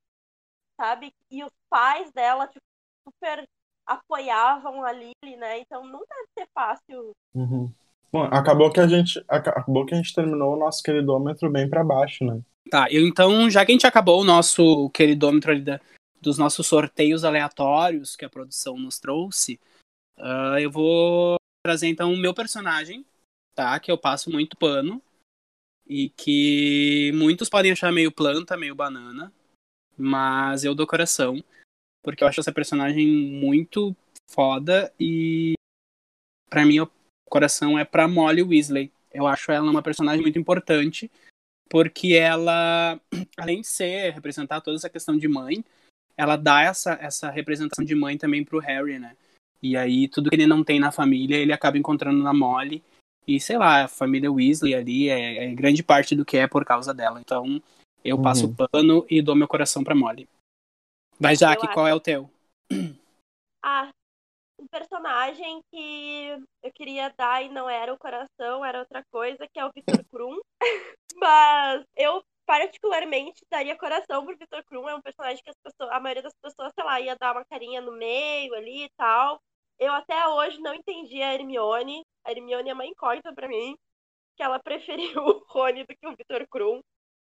sabe? 0.79 1.13
E 1.31 1.43
os 1.43 1.51
pais 1.71 2.13
dela, 2.13 2.47
tipo, 2.47 2.61
super 3.09 3.49
apoiavam 3.87 4.85
a 4.85 4.93
Lily, 4.93 5.37
né? 5.39 5.61
Então 5.61 5.83
não 5.85 6.01
deve 6.01 6.29
ser 6.39 6.49
fácil. 6.55 7.13
Uhum. 7.35 7.73
Bom, 8.13 8.25
acabou 8.25 8.71
que 8.71 8.81
a 8.81 8.87
gente. 8.87 9.25
Acabou 9.27 9.87
que 9.87 9.95
a 9.95 9.97
gente 9.97 10.15
terminou 10.15 10.55
o 10.55 10.59
nosso 10.59 10.83
queridômetro 10.83 11.51
bem 11.51 11.69
pra 11.69 11.83
baixo, 11.83 12.23
né? 12.25 12.41
Tá, 12.71 12.87
eu 12.91 13.07
então, 13.07 13.49
já 13.49 13.65
que 13.65 13.73
a 13.73 13.75
gente 13.75 13.87
acabou 13.87 14.21
o 14.21 14.25
nosso 14.25 14.91
queridômetro 14.91 15.51
ali 15.51 15.63
da- 15.63 15.81
dos 16.21 16.37
nossos 16.37 16.67
sorteios 16.67 17.25
aleatórios 17.25 18.15
que 18.15 18.27
a 18.27 18.29
produção 18.29 18.77
nos 18.79 18.99
trouxe, 18.99 19.59
ah, 20.19 20.61
eu 20.61 20.71
vou 20.71 21.37
trazer 21.65 21.89
então 21.89 22.13
o 22.13 22.17
meu 22.17 22.35
personagem, 22.35 23.07
tá? 23.55 23.79
Que 23.81 23.91
eu 23.91 23.97
passo 23.97 24.31
muito 24.31 24.55
pano 24.57 25.03
e 25.89 26.11
que 26.11 27.11
muitos 27.15 27.49
podem 27.49 27.73
achar 27.73 27.91
meio 27.91 28.13
planta, 28.13 28.57
meio 28.57 28.75
banana, 28.75 29.33
mas 29.97 30.65
eu 30.65 30.75
dou 30.75 30.87
coração, 30.87 31.43
porque 32.03 32.23
eu 32.23 32.29
acho 32.29 32.41
essa 32.41 32.53
personagem 32.53 33.07
muito 33.07 33.97
foda 34.31 34.93
e 35.01 35.55
pra 36.51 36.67
mim 36.67 36.81
o 36.81 36.91
coração 37.29 37.79
é 37.79 37.85
pra 37.85 38.07
Molly 38.07 38.43
Weasley. 38.43 38.93
Eu 39.13 39.27
acho 39.27 39.51
ela 39.51 39.71
uma 39.71 39.83
personagem 39.83 40.23
muito 40.23 40.39
importante 40.39 41.11
porque 41.69 42.15
ela, 42.15 43.01
além 43.37 43.61
de 43.61 43.67
ser, 43.67 44.13
representar 44.13 44.61
toda 44.61 44.77
essa 44.77 44.91
questão 44.91 45.17
de 45.17 45.29
mãe, 45.29 45.65
ela 46.17 46.37
dá 46.37 46.63
essa, 46.63 46.93
essa 47.01 47.31
representação 47.31 47.85
de 47.85 47.95
mãe 47.95 48.19
também 48.19 48.45
pro 48.45 48.59
Harry, 48.59 48.99
né? 48.99 49.17
E 49.63 49.77
aí, 49.77 50.09
tudo 50.09 50.31
que 50.31 50.37
ele 50.37 50.47
não 50.47 50.63
tem 50.63 50.79
na 50.79 50.93
família, 50.93 51.37
ele 51.37 51.53
acaba 51.53 51.79
encontrando 51.79 52.23
na 52.23 52.33
Molly. 52.33 52.83
E, 53.29 53.39
sei 53.39 53.59
lá, 53.59 53.85
a 53.85 53.89
família 53.89 54.33
Weasley 54.33 54.75
ali 54.75 55.11
é, 55.11 55.45
é 55.45 55.55
grande 55.55 55.83
parte 55.83 56.17
do 56.17 56.25
que 56.25 56.39
é 56.39 56.49
por 56.49 56.65
causa 56.65 56.95
dela. 56.95 57.21
Então, 57.21 57.63
eu 58.03 58.21
passo 58.23 58.47
Uhum. 58.47 58.55
o 58.55 58.69
pano 58.69 59.07
e 59.11 59.21
dou 59.21 59.37
meu 59.37 59.47
coração 59.47 59.85
pra 59.85 59.95
Molly. 59.95 60.27
Vai, 61.21 61.37
Jaque, 61.37 61.69
qual 61.75 61.87
é 61.87 61.93
o 61.93 62.01
teu? 62.01 62.31
Ah, 63.63 63.91
um 64.59 64.67
personagem 64.69 65.61
que 65.71 66.39
eu 66.63 66.73
queria 66.73 67.13
dar 67.19 67.45
e 67.45 67.51
não 67.51 67.69
era 67.69 67.93
o 67.93 67.99
coração, 67.99 68.65
era 68.65 68.79
outra 68.79 69.03
coisa, 69.13 69.47
que 69.53 69.61
é 69.61 69.65
o 69.67 69.71
Victor 69.75 70.03
Krum. 70.11 70.41
Mas 71.17 71.85
eu 71.97 72.23
particularmente 72.47 73.43
daria 73.51 73.77
coração 73.77 74.25
pro 74.25 74.39
Victor 74.39 74.65
Krum, 74.65 74.89
é 74.89 74.95
um 74.95 75.03
personagem 75.03 75.43
que 75.45 75.51
as 75.51 75.57
pessoas, 75.63 75.95
a 75.95 76.01
maioria 76.01 76.23
das 76.23 76.33
pessoas, 76.43 76.73
sei 76.75 76.85
lá, 76.85 76.99
ia 76.99 77.15
dar 77.21 77.33
uma 77.33 77.45
carinha 77.45 77.83
no 77.83 77.93
meio 77.93 78.55
ali 78.55 78.85
e 78.85 78.91
tal. 78.97 79.39
Eu 79.79 79.93
até 79.93 80.27
hoje 80.29 80.59
não 80.61 80.75
entendi 80.75 81.23
a 81.23 81.35
Hermione. 81.35 82.03
A 82.25 82.33
Hermione 82.33 82.71
é 82.71 82.75
uma 82.75 82.87
incógnita 82.87 83.33
pra 83.33 83.49
mim, 83.49 83.77
que 84.37 84.43
ela 84.43 84.59
preferiu 84.63 85.23
o 85.23 85.45
Rony 85.49 85.85
do 85.85 85.95
que 85.95 86.07
o 86.07 86.17
Victor 86.17 86.47
Krum. 86.51 86.81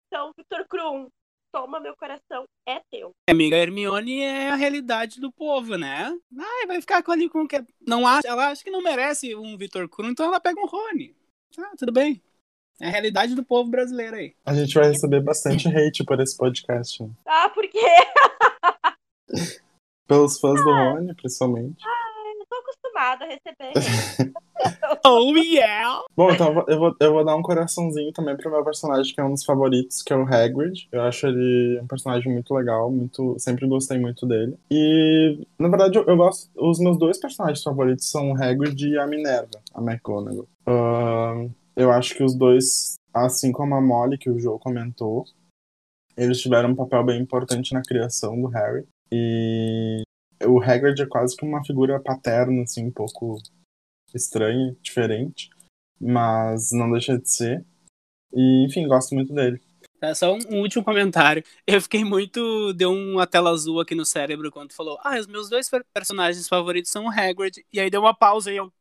Então, 0.08 0.32
Victor 0.38 0.66
Krum, 0.70 1.10
toma 1.52 1.80
meu 1.80 1.96
coração, 1.98 2.46
é 2.66 2.80
teu. 2.90 3.12
Amiga, 3.30 3.58
a 3.58 3.60
Hermione 3.60 4.22
é 4.22 4.50
a 4.50 4.56
realidade 4.56 5.20
do 5.20 5.32
povo, 5.32 5.76
né? 5.78 6.18
Ai, 6.40 6.66
vai 6.68 6.80
ficar 6.80 7.04
com 7.04 7.12
ali 7.12 7.30
com 7.30 7.42
o 7.42 7.48
que. 7.48 7.62
Não 7.86 8.08
acha, 8.08 8.28
ela 8.28 8.50
acha 8.50 8.64
que 8.64 8.72
não 8.72 8.82
merece 8.82 9.36
um 9.36 9.58
Vitor 9.58 9.90
Krum, 9.90 10.10
então 10.10 10.28
ela 10.28 10.40
pega 10.40 10.60
um 10.62 10.66
Rony. 10.68 11.14
Ah, 11.60 11.74
tudo 11.78 11.92
bem. 11.92 12.22
É 12.80 12.88
a 12.88 12.92
realidade 12.92 13.34
do 13.34 13.44
povo 13.44 13.70
brasileiro 13.70 14.16
aí. 14.16 14.36
A 14.46 14.54
gente 14.54 14.74
vai 14.76 14.90
receber 14.90 15.22
bastante 15.22 15.68
hate 15.68 16.06
por 16.06 16.20
esse 16.22 16.38
podcast. 16.38 17.02
né? 17.04 17.10
Ah, 17.26 17.50
por 17.50 17.68
quê? 17.68 17.80
Pelos 20.08 20.40
fãs 20.40 20.64
do 20.64 20.70
Rony, 20.72 21.14
principalmente. 21.16 21.84
Eu 21.84 22.07
tô 22.98 23.02
acostumada 23.02 23.26
a 23.26 23.28
receber. 23.28 24.34
Oh, 25.06 25.36
yeah! 25.36 26.02
Bom, 26.16 26.32
então 26.32 26.48
eu 26.68 26.80
vou- 26.80 26.96
eu 27.00 27.14
vou, 27.14 27.24
dar 27.24 27.36
um 27.36 27.44
coraçãozinho 27.44 28.12
também 28.12 28.36
pro 28.36 28.50
meu 28.50 28.64
personagem, 28.64 29.14
que 29.14 29.22
é 29.22 29.24
um 29.24 29.32
dos 29.32 29.46
favoritos, 29.46 30.02
que 30.02 30.12
é 30.12 30.18
o 30.18 30.24
Hagrid. 30.24 30.88
Eu 30.92 31.04
acho 31.04 31.28
ele 31.28 31.80
um 31.80 31.86
personagem 31.86 32.34
muito 32.34 32.54
legal, 32.56 32.92
muito, 32.92 33.38
sempre 33.38 33.68
gostei 33.68 34.00
muito 34.00 34.26
dele. 34.26 34.58
E, 34.72 35.46
na 35.60 35.70
verdade, 35.70 35.98
eu, 36.00 36.06
eu 36.06 36.18
gosto. 36.18 36.50
Os 36.56 36.80
meus 36.80 36.98
dois 36.98 37.20
personagens 37.20 37.62
favoritos 37.64 38.10
são 38.10 38.32
o 38.32 38.36
Hagrid 38.36 38.90
e 38.90 38.98
a 38.98 39.06
Minerva, 39.06 39.62
a 39.76 39.80
McGonagall. 39.80 40.48
Ahn, 40.66 41.50
eu 41.76 41.92
acho 41.92 42.16
que 42.16 42.24
os 42.24 42.36
dois, 42.36 42.96
assim 43.14 43.52
como 43.52 43.76
a 43.76 43.82
Molly, 43.82 44.18
que 44.18 44.30
o 44.30 44.40
Joe 44.40 44.60
comentou, 44.60 45.24
eles 46.18 46.42
tiveram 46.42 46.72
um 46.72 46.76
papel 46.76 47.04
bem 47.06 47.22
importante 47.22 47.74
na 47.74 47.84
criação 47.84 48.42
do 48.42 48.48
Harry. 48.48 48.86
E 49.12 50.02
o 50.46 50.62
Hagrid 50.62 51.02
é 51.02 51.06
quase 51.06 51.36
que 51.36 51.46
uma 51.46 51.64
figura 51.64 52.00
paterna, 52.00 52.64
assim, 52.64 52.86
um 52.86 52.92
pouco 52.92 53.38
estranha, 54.14 54.76
diferente, 54.82 55.50
mas 56.00 56.72
não 56.72 56.92
deixa 56.92 57.18
de 57.18 57.30
ser. 57.30 57.66
E, 58.34 58.66
enfim, 58.66 58.88
gosto 58.88 59.16
muito 59.16 59.34
dele. 59.34 59.62
Tá, 60.00 60.14
só 60.14 60.34
um, 60.34 60.40
um 60.52 60.62
último 60.62 60.84
comentário. 60.84 61.44
Eu 61.66 61.82
fiquei 61.82 62.04
muito. 62.04 62.72
Deu 62.74 62.92
uma 62.92 63.26
tela 63.26 63.50
azul 63.50 63.80
aqui 63.80 63.96
no 63.96 64.06
cérebro 64.06 64.52
quando 64.52 64.74
falou: 64.74 65.00
Ah, 65.04 65.18
os 65.20 65.26
meus 65.26 65.50
dois 65.50 65.68
per- 65.70 65.86
personagens 65.92 66.48
favoritos 66.48 66.92
são 66.92 67.06
o 67.06 67.10
Hagrid. 67.10 67.66
E 67.74 67.80
aí 67.80 67.90
deu 67.90 68.02
uma 68.02 68.14
pausa 68.14 68.52
e 68.52 68.58
eu. 68.58 68.72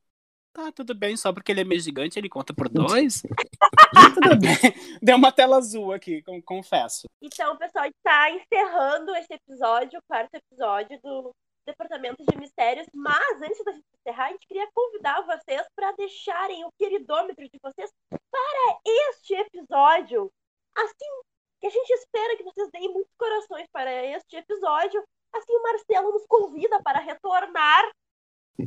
Tá, 0.52 0.72
tudo 0.72 0.94
bem, 0.94 1.16
só 1.18 1.34
porque 1.34 1.52
ele 1.52 1.60
é 1.60 1.64
meio 1.64 1.80
gigante, 1.80 2.18
ele 2.18 2.30
conta 2.30 2.54
por 2.54 2.66
dois? 2.66 3.20
tudo 4.14 4.38
bem. 4.38 4.98
Deu 5.02 5.16
uma 5.16 5.30
tela 5.30 5.58
azul 5.58 5.92
aqui, 5.92 6.22
com- 6.22 6.40
confesso. 6.40 7.06
Então, 7.20 7.56
pessoal, 7.58 7.84
a 7.84 7.86
gente 7.86 7.96
tá 8.02 8.30
encerrando 8.30 9.14
esse 9.16 9.34
episódio, 9.34 9.98
o 9.98 10.02
quarto 10.08 10.34
episódio 10.34 10.98
do 11.02 11.30
Departamento 11.66 12.24
de 12.24 12.38
Mistérios, 12.38 12.86
mas 12.94 13.42
antes 13.42 13.62
da 13.64 13.72
gente 13.72 13.84
encerrar, 13.98 14.26
a 14.26 14.32
gente 14.32 14.46
queria 14.46 14.70
convidar 14.72 15.20
vocês 15.22 15.66
para 15.74 15.92
deixarem 15.92 16.64
o 16.64 16.72
queridômetro 16.78 17.48
de 17.48 17.58
vocês 17.60 17.92
para 18.08 18.80
este 18.84 19.34
episódio. 19.34 20.32
Assim 20.76 21.22
que 21.60 21.66
a 21.66 21.70
gente 21.70 21.90
espera 21.90 22.36
que 22.36 22.44
vocês 22.44 22.70
deem 22.70 22.92
muitos 22.92 23.12
corações 23.18 23.66
para 23.72 23.92
este 24.04 24.36
episódio. 24.36 25.02
Assim 25.32 25.52
o 25.54 25.62
Marcelo 25.62 26.12
nos 26.12 26.26
convida 26.26 26.80
para 26.82 27.00
retornar 27.00 27.90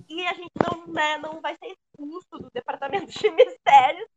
e 0.08 0.26
a 0.26 0.34
gente 0.34 0.52
não, 0.62 0.88
né, 0.88 1.18
não 1.18 1.40
vai 1.42 1.56
ser 1.56 1.72
expulso 1.72 2.30
do 2.32 2.50
Departamento 2.52 3.08
de 3.08 3.32
Mistérios. 3.32 4.10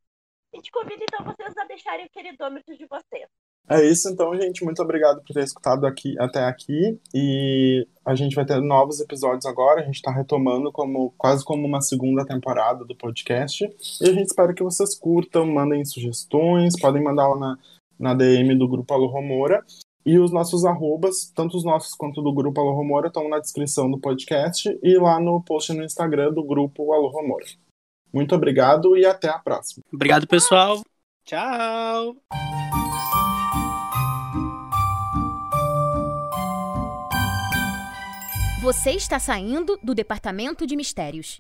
A 0.53 0.57
gente 0.57 0.71
convida 0.71 1.05
então 1.05 1.25
vocês 1.25 1.57
a 1.57 1.65
deixarem 1.65 2.07
o 2.07 2.11
queridômetro 2.11 2.77
de 2.77 2.87
vocês. 2.87 3.29
É 3.69 3.85
isso, 3.85 4.09
então, 4.09 4.35
gente. 4.37 4.65
Muito 4.65 4.83
obrigado 4.83 5.23
por 5.23 5.33
ter 5.33 5.45
escutado 5.45 5.87
aqui 5.87 6.15
até 6.19 6.45
aqui. 6.45 6.99
E 7.15 7.87
a 8.05 8.15
gente 8.15 8.35
vai 8.35 8.45
ter 8.45 8.61
novos 8.61 9.01
episódios 9.01 9.47
agora. 9.47 9.81
A 9.81 9.85
gente 9.85 9.97
está 9.97 10.11
retomando 10.11 10.71
como 10.73 11.13
quase 11.17 11.45
como 11.45 11.67
uma 11.67 11.81
segunda 11.81 12.25
temporada 12.25 12.85
do 12.85 12.97
podcast. 12.97 13.65
E 14.01 14.09
a 14.09 14.13
gente 14.13 14.27
espera 14.27 14.53
que 14.53 14.63
vocês 14.63 14.95
curtam, 14.95 15.47
mandem 15.47 15.85
sugestões, 15.85 16.79
podem 16.79 17.03
mandar 17.03 17.29
lá 17.29 17.39
na, 17.39 17.59
na 17.99 18.15
DM 18.15 18.57
do 18.57 18.69
Grupo 18.69 18.93
Alô 18.93 19.07
Romora. 19.07 19.65
E 20.05 20.19
os 20.19 20.33
nossos 20.33 20.65
arrobas, 20.65 21.31
tanto 21.33 21.57
os 21.57 21.65
nossos 21.65 21.95
quanto 21.95 22.21
do 22.21 22.35
Grupo 22.35 22.61
Alô 22.61 22.73
Romora, 22.73 23.07
estão 23.07 23.29
na 23.29 23.39
descrição 23.39 23.89
do 23.89 24.01
podcast 24.01 24.77
e 24.83 24.97
lá 24.97 25.21
no 25.21 25.41
post 25.41 25.73
no 25.73 25.85
Instagram 25.85 26.33
do 26.33 26.43
Grupo 26.43 26.93
Alô 26.93 27.09
Romora. 27.09 27.47
Muito 28.13 28.35
obrigado 28.35 28.97
e 28.97 29.07
até 29.07 29.29
a 29.29 29.39
próxima. 29.39 29.85
Obrigado, 29.93 30.27
pessoal. 30.27 30.81
Tchau. 31.25 32.17
Você 38.63 38.91
está 38.91 39.19
saindo 39.19 39.77
do 39.83 39.93
Departamento 39.93 40.65
de 40.65 40.77
Mistérios. 40.77 41.37